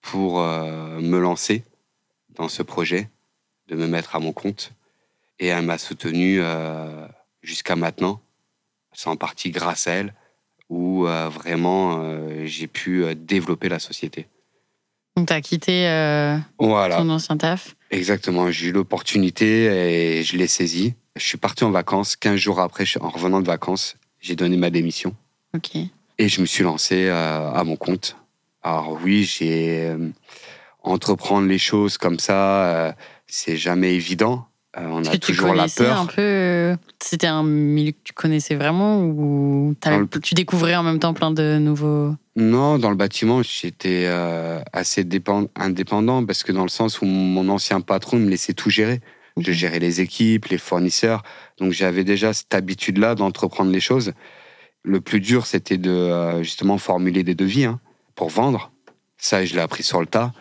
pour 0.00 0.40
me 0.40 1.18
lancer 1.18 1.64
dans 2.30 2.48
ce 2.48 2.62
projet, 2.62 3.10
de 3.66 3.76
me 3.76 3.86
mettre 3.86 4.16
à 4.16 4.20
mon 4.20 4.32
compte. 4.32 4.72
Et 5.38 5.48
elle 5.48 5.66
m'a 5.66 5.76
soutenu 5.76 6.40
jusqu'à 7.42 7.76
maintenant. 7.76 8.22
C'est 8.94 9.10
en 9.10 9.16
partie 9.16 9.50
grâce 9.50 9.86
à 9.86 9.92
elle 9.92 10.14
où 10.70 11.02
vraiment 11.04 12.46
j'ai 12.46 12.68
pu 12.68 13.14
développer 13.16 13.68
la 13.68 13.80
société. 13.80 14.28
Donc, 15.14 15.28
tu 15.28 15.34
as 15.34 15.42
quitté 15.42 15.82
Voilà, 16.58 16.96
ton 16.96 17.10
ancien 17.10 17.36
taf. 17.36 17.76
Exactement. 17.90 18.50
J'ai 18.50 18.68
eu 18.68 18.72
l'opportunité 18.72 20.18
et 20.18 20.22
je 20.22 20.36
l'ai 20.36 20.46
saisie. 20.46 20.94
Je 21.16 21.24
suis 21.24 21.38
parti 21.38 21.64
en 21.64 21.70
vacances. 21.70 22.16
15 22.16 22.36
jours 22.36 22.60
après, 22.60 22.84
en 23.00 23.08
revenant 23.08 23.40
de 23.40 23.46
vacances, 23.46 23.96
j'ai 24.20 24.36
donné 24.36 24.56
ma 24.56 24.70
démission. 24.70 25.14
Ok. 25.54 25.76
Et 26.18 26.28
je 26.28 26.40
me 26.40 26.46
suis 26.46 26.64
lancé 26.64 27.06
euh, 27.06 27.50
à 27.52 27.64
mon 27.64 27.76
compte. 27.76 28.16
Alors 28.62 28.98
oui, 29.02 29.24
j'ai 29.24 29.86
euh, 29.86 30.10
entreprendre 30.82 31.46
les 31.46 31.58
choses 31.58 31.98
comme 31.98 32.18
ça, 32.18 32.66
euh, 32.66 32.92
c'est 33.26 33.56
jamais 33.56 33.94
évident. 33.94 34.46
Euh, 34.78 34.86
on 34.88 35.00
a 35.04 35.10
que 35.10 35.16
tu 35.16 35.32
toujours 35.32 35.48
la 35.48 35.54
connaissais 35.62 35.84
peur. 35.84 36.00
un 36.00 36.06
peu. 36.06 36.14
euh, 36.22 36.76
C'était 37.02 37.26
un 37.26 37.42
milieu 37.42 37.92
que 37.92 37.96
tu 38.04 38.12
connaissais 38.12 38.54
vraiment 38.54 39.00
ou 39.02 39.74
le- 39.86 40.20
tu 40.20 40.34
découvrais 40.34 40.76
en 40.76 40.82
même 40.82 40.98
temps 40.98 41.14
plein 41.14 41.30
de 41.30 41.58
nouveaux? 41.58 42.14
Non, 42.36 42.78
dans 42.78 42.90
le 42.90 42.96
bâtiment, 42.96 43.42
j'étais 43.42 44.04
euh, 44.06 44.60
assez 44.72 45.04
dépend- 45.04 45.48
indépendant 45.56 46.24
parce 46.24 46.42
que 46.44 46.52
dans 46.52 46.62
le 46.62 46.68
sens 46.68 47.00
où 47.00 47.06
mon 47.06 47.48
ancien 47.48 47.80
patron 47.80 48.18
me 48.18 48.28
laissait 48.28 48.52
tout 48.54 48.70
gérer. 48.70 49.00
Je 49.40 49.52
gérais 49.52 49.78
les 49.78 50.00
équipes, 50.00 50.46
les 50.46 50.58
fournisseurs. 50.58 51.22
Donc 51.58 51.72
j'avais 51.72 52.04
déjà 52.04 52.32
cette 52.32 52.54
habitude-là 52.54 53.14
d'entreprendre 53.14 53.70
les 53.70 53.80
choses. 53.80 54.12
Le 54.84 55.00
plus 55.00 55.20
dur, 55.20 55.46
c'était 55.46 55.76
de 55.78 55.90
euh, 55.90 56.42
justement 56.42 56.78
formuler 56.78 57.22
des 57.24 57.34
devis 57.34 57.64
hein, 57.64 57.80
pour 58.14 58.30
vendre. 58.30 58.72
Ça, 59.16 59.44
je 59.44 59.54
l'ai 59.54 59.60
appris 59.60 59.82
sur 59.82 60.00
le 60.00 60.06
tas. 60.06 60.32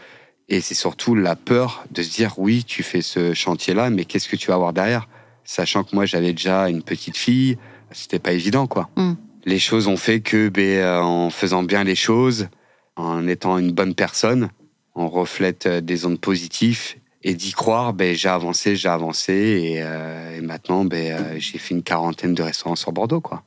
Et 0.50 0.62
c'est 0.62 0.76
surtout 0.76 1.14
la 1.14 1.36
peur 1.36 1.86
de 1.92 2.02
se 2.02 2.10
dire 2.10 2.38
oui, 2.38 2.64
tu 2.64 2.84
fais 2.84 3.02
ce 3.02 3.34
chantier-là, 3.34 3.90
mais 3.90 4.06
qu'est-ce 4.06 4.30
que 4.30 4.36
tu 4.36 4.48
vas 4.48 4.56
avoir 4.56 4.74
derrière? 4.74 5.08
Sachant 5.44 5.84
que 5.84 5.96
moi, 5.96 6.06
j'avais 6.06 6.32
déjà 6.32 6.70
une 6.70 6.84
petite 6.84 7.18
fille, 7.18 7.58
c'était 7.92 8.20
pas 8.20 8.34
évident, 8.34 8.68
quoi. 8.68 8.90
Mm. 8.96 9.14
Les 9.46 9.60
choses 9.60 9.88
ont 9.88 9.98
fait 9.98 10.20
que, 10.20 10.50
ben, 10.50 10.80
euh, 10.80 11.02
en 11.02 11.30
faisant 11.30 11.64
bien 11.64 11.84
les 11.84 11.96
choses, 11.96 12.50
en 12.96 13.28
étant 13.28 13.58
une 13.58 13.72
bonne 13.72 13.96
personne, 13.96 14.50
on 14.96 15.08
reflète 15.08 15.66
euh, 15.68 15.82
des 15.82 16.06
ondes 16.06 16.20
positives. 16.20 16.96
Et 17.24 17.34
d'y 17.34 17.52
croire, 17.52 17.94
ben, 17.94 18.16
j'ai 18.16 18.30
avancé, 18.30 18.76
j'ai 18.76 18.90
avancé. 18.90 19.34
Et, 19.34 19.82
euh, 19.82 20.38
et 20.38 20.42
maintenant, 20.42 20.86
ben, 20.86 21.40
j'ai 21.40 21.58
fait 21.58 21.76
une 21.76 21.84
quarantaine 21.84 22.34
de 22.34 22.44
restaurants 22.44 22.76
sur 22.76 22.92
Bordeaux, 22.92 23.22
quoi. 23.22 23.44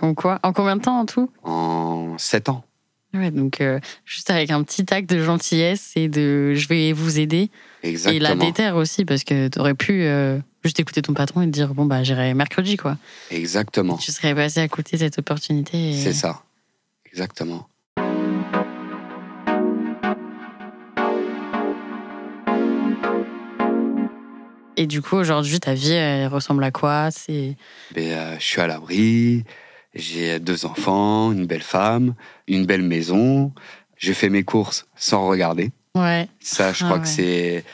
Comme 0.00 0.14
quoi? 0.14 0.40
En 0.42 0.52
combien 0.52 0.76
de 0.76 0.82
temps 0.82 0.98
en 0.98 1.06
tout? 1.06 1.30
En 1.44 2.16
sept 2.18 2.48
ans. 2.48 2.64
Ouais, 3.14 3.30
donc 3.30 3.60
euh, 3.60 3.78
juste 4.06 4.30
avec 4.30 4.50
un 4.50 4.62
petit 4.62 4.86
acte 4.92 5.10
de 5.10 5.22
gentillesse 5.22 5.92
et 5.96 6.08
de 6.08 6.54
je 6.54 6.66
vais 6.68 6.92
vous 6.92 7.18
aider. 7.20 7.50
Exactement. 7.82 8.16
Et 8.16 8.20
la 8.20 8.34
déterre 8.36 8.76
aussi, 8.76 9.04
parce 9.04 9.22
que 9.24 9.48
t'aurais 9.48 9.74
pu 9.74 10.02
euh, 10.04 10.38
juste 10.64 10.80
écouter 10.80 11.02
ton 11.02 11.12
patron 11.12 11.42
et 11.42 11.46
te 11.46 11.50
dire 11.50 11.74
bon, 11.74 11.84
bah 11.84 12.02
j'irai 12.02 12.32
mercredi, 12.32 12.76
quoi. 12.78 12.96
Exactement. 13.30 13.98
Tu 13.98 14.12
serais 14.12 14.34
passé 14.34 14.60
à 14.60 14.68
côté 14.68 14.96
de 14.96 15.02
cette 15.02 15.18
opportunité. 15.18 15.90
et- 15.90 16.00
C'est 16.00 16.14
ça. 16.14 16.42
Exactement. 17.06 17.68
Et 24.76 24.86
du 24.86 25.02
coup, 25.02 25.16
aujourd'hui, 25.16 25.60
ta 25.60 25.74
vie, 25.74 25.92
elle 25.92 26.28
ressemble 26.28 26.64
à 26.64 26.70
quoi? 26.70 27.10
C'est 27.10 27.56
Ben, 27.94 28.04
euh, 28.10 28.36
je 28.38 28.44
suis 28.44 28.60
à 28.60 28.66
l'abri, 28.66 29.44
j'ai 29.94 30.38
deux 30.40 30.64
enfants, 30.66 31.32
une 31.32 31.46
belle 31.46 31.62
femme, 31.62 32.14
une 32.48 32.66
belle 32.66 32.82
maison. 32.82 33.52
Je 33.96 34.12
fais 34.12 34.28
mes 34.28 34.42
courses 34.44 34.86
sans 34.96 35.26
regarder. 35.28 35.70
Ouais. 35.94 36.28
Ça, 36.40 36.72
je 36.72 36.82
Ah 36.84 36.86
crois 36.86 36.96
ouais. 36.98 37.02
que 37.02 37.08
c'est 37.08 37.64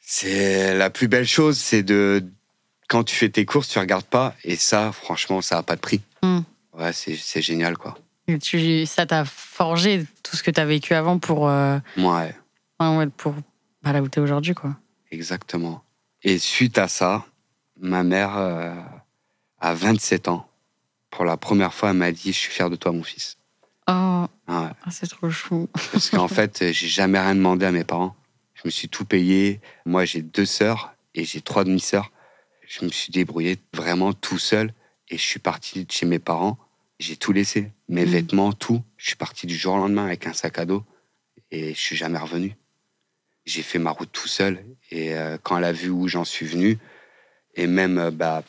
c'est 0.00 0.74
la 0.74 0.90
plus 0.90 1.08
belle 1.08 1.26
chose, 1.26 1.58
c'est 1.58 1.82
de 1.82 2.24
quand 2.88 3.04
tu 3.04 3.14
fais 3.16 3.28
tes 3.28 3.44
courses, 3.46 3.68
tu 3.68 3.78
regardes 3.78 4.04
pas. 4.04 4.34
Et 4.44 4.56
ça, 4.56 4.92
franchement, 4.92 5.40
ça 5.40 5.58
a 5.58 5.62
pas 5.62 5.76
de 5.76 5.80
prix. 5.80 6.00
Hmm. 6.22 6.40
Ouais, 6.74 6.92
c'est 6.92 7.16
c'est 7.16 7.42
génial, 7.42 7.76
quoi. 7.76 7.96
Et 8.26 8.38
tu, 8.38 8.86
ça 8.86 9.04
t'a 9.06 9.24
forgé 9.24 10.06
tout 10.22 10.36
ce 10.36 10.42
que 10.42 10.50
t'as 10.50 10.64
vécu 10.64 10.94
avant 10.94 11.18
pour, 11.18 11.48
euh, 11.48 11.78
Ouais, 11.98 12.34
pour 13.18 13.34
bah, 13.82 13.92
là 13.92 14.00
où 14.02 14.08
t'es 14.08 14.20
aujourd'hui, 14.20 14.54
quoi. 14.54 14.74
exactement. 15.10 15.82
Et 16.22 16.38
suite 16.38 16.78
à 16.78 16.88
ça, 16.88 17.26
ma 17.78 18.02
mère, 18.02 18.36
euh, 18.38 18.74
à 19.60 19.74
27 19.74 20.28
ans, 20.28 20.48
pour 21.14 21.24
la 21.24 21.36
première 21.36 21.72
fois, 21.72 21.90
elle 21.90 21.96
m'a 21.96 22.12
dit, 22.12 22.32
je 22.32 22.38
suis 22.38 22.50
fier 22.52 22.68
de 22.70 22.76
toi, 22.76 22.92
mon 22.92 23.02
fils. 23.02 23.36
Oh, 23.88 24.26
Ouais. 24.48 24.54
ah, 24.84 24.90
c'est 24.90 25.06
trop 25.08 25.30
chou. 25.30 25.68
Parce 25.92 26.10
qu'en 26.10 26.28
fait, 26.38 26.72
j'ai 26.72 26.88
jamais 26.88 27.18
rien 27.20 27.34
demandé 27.34 27.64
à 27.66 27.72
mes 27.72 27.84
parents. 27.84 28.14
Je 28.54 28.62
me 28.64 28.70
suis 28.70 28.88
tout 28.88 29.04
payé. 29.04 29.60
Moi, 29.86 30.04
j'ai 30.04 30.22
deux 30.22 30.44
sœurs 30.46 30.92
et 31.14 31.24
j'ai 31.24 31.40
trois 31.40 31.64
demi-sœurs. 31.64 32.10
Je 32.66 32.84
me 32.84 32.90
suis 32.90 33.12
débrouillé 33.12 33.58
vraiment 33.74 34.12
tout 34.12 34.38
seul 34.38 34.72
et 35.08 35.16
je 35.16 35.22
suis 35.22 35.38
parti 35.40 35.84
de 35.84 35.90
chez 35.92 36.06
mes 36.06 36.18
parents. 36.18 36.58
J'ai 36.98 37.16
tout 37.16 37.32
laissé, 37.32 37.70
mes 37.88 38.04
Mhm. 38.04 38.10
vêtements, 38.10 38.52
tout. 38.52 38.82
Je 38.96 39.06
suis 39.08 39.16
parti 39.16 39.46
du 39.46 39.56
jour 39.56 39.74
au 39.74 39.78
lendemain 39.78 40.04
avec 40.06 40.26
un 40.26 40.32
sac 40.32 40.58
à 40.58 40.64
dos 40.64 40.82
et 41.50 41.74
je 41.74 41.80
suis 41.80 41.96
jamais 41.96 42.18
revenu. 42.18 42.56
J'ai 43.46 43.62
fait 43.62 43.78
ma 43.78 43.90
route 43.90 44.10
tout 44.12 44.28
seul 44.28 44.64
et 44.90 45.14
euh, 45.14 45.36
quand 45.42 45.58
elle 45.58 45.64
a 45.64 45.72
vu 45.72 45.90
où 45.90 46.08
j'en 46.08 46.24
suis 46.24 46.46
venu, 46.46 46.78
et 47.56 47.66
même, 47.66 47.98
euh, 47.98 48.10
bah, 48.10 48.42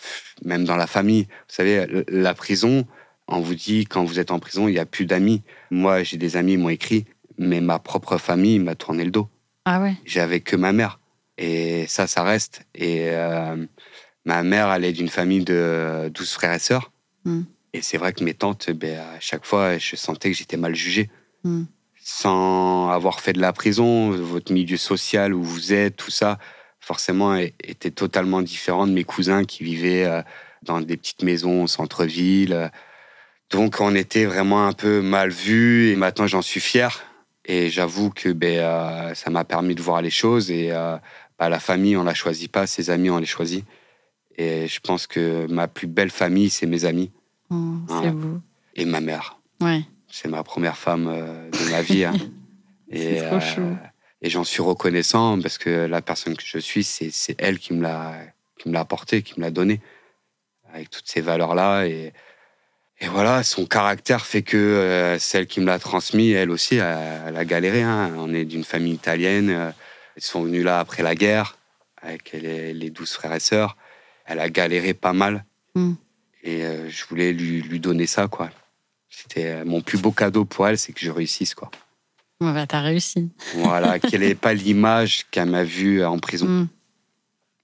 même 0.44 0.66
dans 0.66 0.76
la 0.76 0.88
famille, 0.88 1.24
vous 1.24 1.56
savez, 1.56 2.06
la 2.08 2.34
prison, 2.34 2.86
on 3.28 3.40
vous 3.40 3.56
dit 3.56 3.86
quand 3.86 4.04
vous 4.04 4.20
êtes 4.20 4.32
en 4.32 4.40
prison, 4.40 4.68
il 4.68 4.74
n'y 4.74 4.80
a 4.80 4.86
plus 4.86 5.06
d'amis. 5.06 5.42
Moi, 5.72 6.04
j'ai 6.04 6.18
des 6.18 6.38
amis, 6.38 6.54
ils 6.54 6.60
m'ont 6.60 6.70
écrit, 6.70 7.06
mais 7.38 7.62
ma 7.62 7.80
propre 7.80 8.18
famille 8.18 8.60
m'a 8.60 8.76
tourné 8.76 9.04
le 9.04 9.12
dos. 9.12 9.28
Ah 9.66 9.82
ouais 9.82 9.96
J'avais 10.06 10.42
que 10.42 10.56
ma 10.56 10.74
mère. 10.74 11.00
Et 11.38 11.86
ça, 11.88 12.08
ça 12.08 12.24
reste. 12.24 12.66
Et 12.76 13.10
euh, 13.10 13.66
ma 14.26 14.44
mère, 14.44 14.72
elle 14.72 14.86
est 14.86 14.94
d'une 14.94 15.10
famille 15.10 15.44
de 15.44 16.10
12 16.14 16.32
frères 16.32 16.54
et 16.54 16.60
sœurs. 16.60 16.92
Mm. 17.26 17.42
Et 17.74 17.82
c'est 17.82 17.98
vrai 17.98 18.14
que 18.14 18.24
mes 18.24 18.34
tantes, 18.34 18.70
ben, 18.70 19.00
à 19.00 19.20
chaque 19.20 19.46
fois, 19.46 19.78
je 19.78 19.96
sentais 19.96 20.32
que 20.32 20.38
j'étais 20.38 20.58
mal 20.58 20.76
jugé. 20.76 21.10
Mm. 21.44 21.64
Sans 22.00 22.90
avoir 22.90 23.20
fait 23.20 23.34
de 23.34 23.42
la 23.42 23.52
prison, 23.52 24.12
votre 24.12 24.54
milieu 24.54 24.78
social 24.78 25.34
où 25.34 25.44
vous 25.44 25.74
êtes, 25.74 25.96
tout 25.96 26.12
ça, 26.12 26.38
forcément, 26.86 27.36
était 27.36 27.90
totalement 27.92 28.42
différent 28.44 28.86
de 28.86 28.92
mes 28.94 29.04
cousins 29.04 29.44
qui 29.44 29.64
vivaient 29.64 30.06
euh, 30.06 30.22
dans 30.62 30.80
des 30.82 30.98
petites 30.98 31.24
maisons 31.24 31.64
au 31.64 31.68
centre-ville. 31.68 32.70
Donc, 33.50 33.78
on 33.80 33.96
était 33.96 34.26
vraiment 34.26 34.68
un 34.68 34.74
peu 34.74 35.02
mal 35.02 35.30
vus. 35.32 35.90
Et 35.90 35.96
maintenant, 35.96 36.28
j'en 36.28 36.44
suis 36.44 36.60
fier. 36.60 37.04
Et 37.46 37.70
j'avoue 37.70 38.10
que 38.12 38.30
ben, 38.30 38.60
euh, 38.60 39.14
ça 39.16 39.30
m'a 39.32 39.44
permis 39.44 39.74
de 39.76 39.82
voir 39.82 40.02
les 40.04 40.10
choses. 40.12 40.52
Et 40.52 40.72
euh, 40.72 40.96
bah, 41.40 41.50
la 41.50 41.60
famille, 41.60 41.98
on 41.98 42.04
la 42.04 42.14
choisit 42.14 42.52
pas. 42.52 42.68
Ses 42.68 42.90
amis, 42.92 43.10
on 43.10 43.18
les 43.18 43.26
choisit. 43.26 43.66
Et 44.38 44.68
je 44.68 44.80
pense 44.80 45.08
que 45.08 45.48
ma 45.48 45.68
plus 45.68 45.88
belle 45.88 46.12
famille, 46.12 46.50
c'est 46.52 46.68
mes 46.68 46.86
amis 46.86 47.12
Oh, 47.52 47.56
C'est 47.88 47.94
Ouais. 47.96 48.12
beau. 48.12 48.40
et 48.76 48.86
ma 48.86 49.00
mère. 49.02 49.40
Ouais. 49.62 49.82
C'est 50.10 50.28
ma 50.28 50.44
première 50.44 50.78
femme 50.78 51.08
euh, 51.08 51.50
de 51.52 51.72
ma 51.72 51.82
vie. 51.82 52.04
hein. 52.06 52.14
C'est 52.92 53.28
trop 53.28 53.40
chou. 53.40 53.76
Et 54.22 54.30
j'en 54.30 54.44
suis 54.44 54.62
reconnaissant 54.62 55.40
parce 55.42 55.58
que 55.58 55.86
la 55.86 56.02
personne 56.02 56.36
que 56.36 56.44
je 56.46 56.58
suis, 56.60 56.84
c'est 56.84 57.36
elle 57.38 57.60
qui 57.60 57.74
me 57.74 57.82
l'a 57.84 58.14
qui 58.58 58.70
me 58.70 58.74
l'a 58.74 58.80
apporté, 58.82 59.22
qui 59.22 59.38
me 59.38 59.46
l'a 59.46 59.52
donné, 59.52 59.82
avec 60.74 60.90
toutes 60.90 61.08
ces 61.08 61.22
valeurs-là. 61.22 61.86
Et, 61.88 62.14
et 63.02 63.08
voilà, 63.10 63.44
son 63.44 63.66
caractère 63.66 64.26
fait 64.26 64.44
que 64.44 64.56
euh, 64.56 65.20
celle 65.20 65.46
qui 65.46 65.60
me 65.60 65.66
l'a 65.66 65.78
transmis, 65.78 66.32
elle 66.32 66.50
aussi, 66.50 66.76
elle, 66.78 66.98
elle 67.28 67.36
a 67.38 67.44
galéré. 67.46 67.82
hein. 67.84 68.14
On 68.18 68.34
est 68.34 68.46
d'une 68.46 68.64
famille 68.64 68.94
italienne. 68.94 69.50
euh, 69.50 69.72
Ils 70.16 70.24
sont 70.24 70.44
venus 70.44 70.64
là 70.64 70.80
après 70.80 71.04
la 71.04 71.16
guerre, 71.16 71.58
avec 72.02 72.32
les, 72.32 72.74
les 72.74 72.90
douze 72.90 73.12
frères 73.12 73.34
et 73.34 73.42
sœurs. 73.42 73.76
Elle 74.26 74.40
a 74.40 74.50
galéré 74.50 74.94
pas 74.94 75.14
mal. 75.14 75.44
Mm. 75.76 75.94
Et 76.44 76.64
euh, 76.64 76.90
je 76.90 77.06
voulais 77.06 77.34
lui, 77.34 77.62
lui 77.62 77.80
donner 77.82 78.08
ça, 78.08 78.28
quoi. 78.30 78.50
C'était 79.10 79.64
mon 79.66 79.82
plus 79.82 79.98
beau 79.98 80.12
cadeau 80.12 80.46
pour 80.46 80.66
elle, 80.68 80.78
c'est 80.78 80.94
que 80.94 81.02
je 81.02 81.12
réussisse, 81.12 81.54
quoi. 81.56 81.70
Ouais, 82.42 82.54
bah, 82.54 82.68
t'as 82.68 82.82
réussi. 82.82 83.32
Voilà, 83.56 84.00
qu'elle 84.00 84.22
n'ait 84.22 84.36
pas 84.36 84.54
l'image 84.54 85.26
qu'elle 85.32 85.50
m'a 85.50 85.64
vue 85.64 86.04
en 86.04 86.20
prison. 86.20 86.48
Mm. 86.48 86.68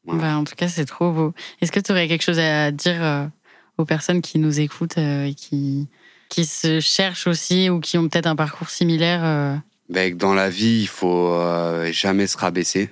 Voilà. 0.05 0.21
Bah, 0.21 0.38
en 0.38 0.43
tout 0.43 0.55
cas, 0.55 0.67
c'est 0.67 0.86
trop 0.86 1.12
beau. 1.12 1.34
Est-ce 1.62 1.71
que 1.71 1.79
tu 1.79 1.91
aurais 1.91 2.07
quelque 2.07 2.23
chose 2.23 2.39
à 2.39 2.71
dire 2.71 3.03
euh, 3.03 3.27
aux 3.77 3.86
personnes 3.86 4.21
qui 4.21 4.39
nous 4.39 4.60
écoutent 4.60 4.97
euh, 4.97 5.25
et 5.25 5.34
qui, 5.34 5.88
qui 6.29 6.45
se 6.45 6.79
cherchent 6.79 7.27
aussi 7.27 7.69
ou 7.69 7.79
qui 7.79 7.97
ont 7.97 8.07
peut-être 8.07 8.27
un 8.27 8.36
parcours 8.36 8.69
similaire 8.69 9.21
euh, 9.23 9.55
que 9.93 10.15
dans 10.15 10.34
la 10.34 10.49
vie, 10.49 10.81
il 10.81 10.88
faut 10.88 11.34
euh, 11.34 11.91
jamais 11.91 12.27
se 12.27 12.38
rabaisser, 12.38 12.89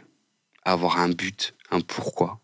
avoir 0.63 0.99
un 0.99 1.09
but, 1.09 1.55
un 1.71 1.81
pourquoi. 1.81 2.39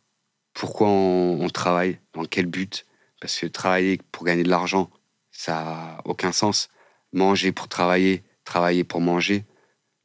Pourquoi 0.54 0.88
on, 0.88 1.42
on 1.42 1.50
travaille, 1.50 2.00
dans 2.14 2.24
quel 2.26 2.46
but? 2.46 2.86
Parce 3.20 3.38
que 3.40 3.48
travailler 3.48 4.00
pour 4.12 4.24
gagner 4.24 4.44
de 4.44 4.50
l'argent, 4.50 4.90
ça 5.32 5.54
n'a 5.54 6.02
aucun 6.06 6.32
sens. 6.32 6.70
Manger 7.12 7.52
pour 7.52 7.68
travailler, 7.68 8.24
travailler 8.46 8.84
pour 8.84 9.02
manger, 9.02 9.44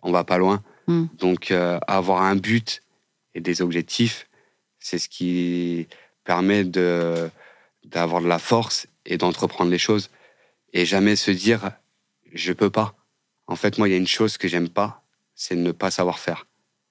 on 0.03 0.11
va 0.11 0.25
pas 0.25 0.39
loin. 0.39 0.63
Mm. 0.89 1.05
Donc 1.19 1.51
euh, 1.51 1.79
avoir 1.87 2.23
un 2.23 2.37
but 2.37 2.83
et 3.35 3.41
des 3.41 3.63
objectifs, 3.63 4.27
c'est 4.81 4.99
ce 4.99 5.09
qui 5.09 5.87
permet 6.25 6.65
de 6.65 7.31
d'avoir 7.85 8.21
de 8.23 8.29
la 8.29 8.39
force 8.39 8.87
et 9.07 9.17
d'entreprendre 9.17 9.71
les 9.71 9.79
choses. 9.79 10.11
Et 10.73 10.85
jamais 10.85 11.17
se 11.17 11.31
dire, 11.31 11.73
je 12.33 12.53
peux 12.53 12.71
pas. 12.71 12.95
En 13.47 13.57
fait, 13.57 13.79
moi, 13.79 13.89
il 13.89 13.93
y 13.93 13.95
a 13.95 13.99
une 13.99 14.07
chose 14.07 14.39
que 14.39 14.47
j'aime 14.47 14.69
pas, 14.69 15.03
c'est 15.35 15.57
ne 15.57 15.73
pas 15.73 15.91
savoir 15.91 16.19
faire. 16.19 16.47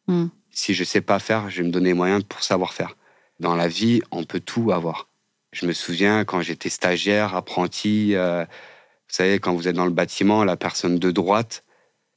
Hmm. 0.08 0.28
Si 0.52 0.74
je 0.74 0.84
sais 0.84 1.02
pas 1.02 1.20
faire, 1.20 1.50
je 1.50 1.62
vais 1.62 1.68
me 1.68 1.72
donner 1.72 1.90
les 1.90 1.94
moyens 1.96 2.24
pour 2.24 2.44
savoir 2.44 2.74
faire. 2.74 2.98
Dans 3.40 3.56
la 3.56 3.68
vie, 3.68 4.02
on 4.12 4.26
peut 4.26 4.42
tout 4.42 4.72
avoir. 4.72 5.08
Je 5.54 5.66
me 5.66 5.74
souviens 5.74 6.26
quand 6.26 6.42
j'étais 6.42 6.70
stagiaire, 6.70 7.36
apprenti, 7.36 8.16
euh, 8.16 8.46
vous 9.10 9.15
savez, 9.15 9.39
quand 9.39 9.54
vous 9.56 9.67
êtes 9.67 9.76
dans 9.76 9.86
le 9.86 9.91
bâtiment, 9.91 10.43
la 10.43 10.56
personne 10.56 11.00
de 11.00 11.12
droite 11.12 11.63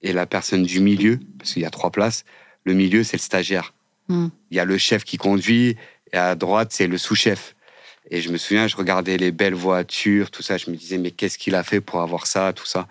et 0.03 0.13
la 0.13 0.27
personne 0.27 0.63
du 0.63 0.81
milieu, 0.81 1.19
parce 1.39 1.53
qu'il 1.55 1.63
y 1.63 1.65
a 1.65 1.71
trois 1.71 1.91
places, 1.91 2.25
le 2.65 2.75
milieu, 2.75 3.03
c'est 3.03 3.17
le 3.17 3.23
stagiaire. 3.23 3.73
Hmm. 4.09 4.29
Il 4.51 4.57
y 4.57 4.61
a 4.61 4.65
le 4.65 4.77
chef 4.79 5.05
qui 5.05 5.17
conduit, 5.17 5.77
et 6.13 6.17
à 6.17 6.35
droite, 6.35 6.73
c'est 6.73 6.87
le 6.87 6.99
sous-chef. 6.99 7.55
Et 8.11 8.21
je 8.21 8.31
me 8.31 8.37
souviens, 8.37 8.67
je 8.67 8.77
regardais 8.77 9.17
les 9.17 9.33
belles 9.33 9.55
voitures, 9.55 10.31
tout 10.31 10.43
ça, 10.43 10.59
je 10.59 10.71
me 10.71 10.77
disais, 10.77 10.99
mais 10.99 11.13
qu'est-ce 11.13 11.39
qu'il 11.39 11.55
a 11.55 11.63
fait 11.63 11.81
pour 11.81 12.01
avoir 12.03 12.27
ça, 12.27 12.53
tout 12.53 12.67
ça? 12.67 12.89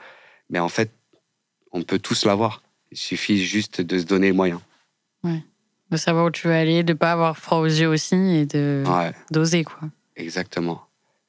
Mais 0.50 0.58
en 0.60 0.70
fait, 0.70 0.92
on 1.72 1.84
peut 1.84 2.00
tous 2.00 2.26
l'avoir. 2.26 2.64
Il 2.92 2.98
suffit 2.98 3.46
juste 3.46 3.82
de 3.82 4.00
se 4.00 4.06
donner 4.06 4.28
les 4.28 4.34
moyens. 4.34 4.60
De 5.24 5.98
savoir 5.98 6.26
où 6.26 6.32
tu 6.32 6.48
veux 6.48 6.54
aller, 6.54 6.84
de 6.84 6.94
pas 6.94 7.12
avoir 7.12 7.38
froid 7.38 7.60
aux 7.60 7.66
yeux 7.66 7.88
aussi 7.90 8.16
et 8.16 8.46
de 8.46 8.84
Ouais, 8.88 9.12
d'oser, 9.30 9.64
quoi. 9.66 9.80
exactement. 10.16 10.82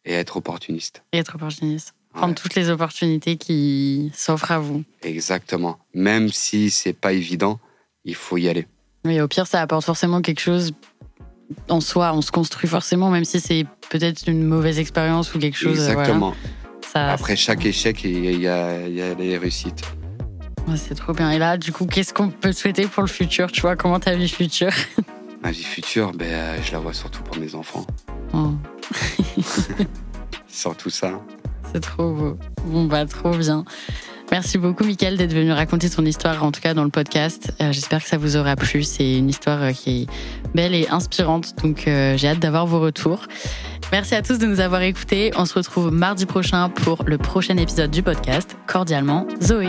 Et 0.04 0.12
être 0.14 0.36
opportuniste. 0.36 1.02
Et 1.12 1.18
être 1.18 1.34
opportuniste. 1.34 1.94
Prendre 2.12 2.28
Ouais. 2.28 2.34
toutes 2.34 2.54
les 2.54 2.68
opportunités 2.70 3.36
qui 3.36 4.10
s'offrent 4.14 4.50
à 4.52 4.58
vous. 4.58 4.84
Exactement. 5.02 5.78
Même 5.94 6.28
si 6.30 6.70
c'est 6.70 6.92
pas 6.92 7.12
évident, 7.12 7.58
il 8.04 8.14
faut 8.14 8.36
y 8.36 8.48
aller. 8.48 8.66
Mais 9.04 9.20
au 9.20 9.28
pire, 9.28 9.46
ça 9.46 9.60
apporte 9.60 9.84
forcément 9.84 10.20
quelque 10.20 10.40
chose 10.40 10.72
en 11.68 11.80
soi. 11.80 12.12
On 12.14 12.20
se 12.22 12.30
construit 12.30 12.68
forcément, 12.68 13.10
même 13.10 13.24
si 13.24 13.40
c'est 13.40 13.66
peut-être 13.90 14.28
une 14.28 14.44
mauvaise 14.44 14.78
expérience 14.78 15.34
ou 15.34 15.38
quelque 15.38 15.56
chose. 15.58 15.80
euh, 15.80 15.84
voilà. 15.92 16.00
Exactement. 16.00 16.34
Ça, 16.92 17.12
Après 17.12 17.36
chaque 17.36 17.64
échec, 17.64 18.04
il 18.04 18.40
y 18.40 18.46
a, 18.48 18.86
il 18.86 18.94
y 18.94 19.00
a 19.02 19.14
les 19.14 19.38
réussites. 19.38 19.82
Ouais, 20.68 20.76
c'est 20.76 20.94
trop 20.94 21.12
bien. 21.14 21.30
Et 21.30 21.38
là, 21.38 21.56
du 21.56 21.72
coup, 21.72 21.86
qu'est-ce 21.86 22.12
qu'on 22.14 22.28
peut 22.28 22.50
te 22.52 22.56
souhaiter 22.58 22.86
pour 22.86 23.02
le 23.02 23.08
futur? 23.08 23.50
Tu 23.50 23.62
vois, 23.62 23.74
comment 23.76 23.98
ta 23.98 24.14
vie 24.14 24.28
future? 24.28 24.70
Ma 25.42 25.50
vie 25.50 25.64
future, 25.64 26.12
ben, 26.12 26.26
euh, 26.30 26.58
je 26.62 26.70
la 26.72 26.78
vois 26.78 26.92
surtout 26.92 27.22
pour 27.22 27.36
mes 27.38 27.54
enfants. 27.56 27.84
Oh, 28.34 28.52
Surtout 30.48 30.90
ça. 30.90 31.20
C'est 31.72 31.80
trop 31.80 32.12
beau. 32.12 32.38
Bon, 32.66 32.84
bah, 32.84 33.06
trop 33.06 33.36
bien. 33.36 33.64
Merci 34.30 34.56
beaucoup, 34.56 34.84
Mickaël, 34.84 35.18
d'être 35.18 35.34
venu 35.34 35.52
raconter 35.52 35.90
ton 35.90 36.06
histoire, 36.06 36.42
en 36.42 36.52
tout 36.52 36.62
cas 36.62 36.72
dans 36.72 36.84
le 36.84 36.90
podcast. 36.90 37.52
Euh, 37.60 37.70
J'espère 37.70 38.02
que 38.02 38.08
ça 38.08 38.16
vous 38.16 38.38
aura 38.38 38.56
plu. 38.56 38.82
C'est 38.82 39.18
une 39.18 39.28
histoire 39.28 39.62
euh, 39.62 39.72
qui 39.72 40.02
est 40.02 40.06
belle 40.54 40.74
et 40.74 40.88
inspirante, 40.88 41.54
donc 41.62 41.86
euh, 41.86 42.16
j'ai 42.16 42.28
hâte 42.28 42.38
d'avoir 42.38 42.64
vos 42.64 42.80
retours. 42.80 43.26
Merci 43.90 44.14
à 44.14 44.22
tous 44.22 44.38
de 44.38 44.46
nous 44.46 44.60
avoir 44.60 44.80
écoutés. 44.80 45.32
On 45.36 45.44
se 45.44 45.52
retrouve 45.52 45.92
mardi 45.92 46.24
prochain 46.24 46.70
pour 46.70 47.04
le 47.04 47.18
prochain 47.18 47.58
épisode 47.58 47.90
du 47.90 48.02
podcast. 48.02 48.56
Cordialement, 48.66 49.26
Zoé. 49.42 49.68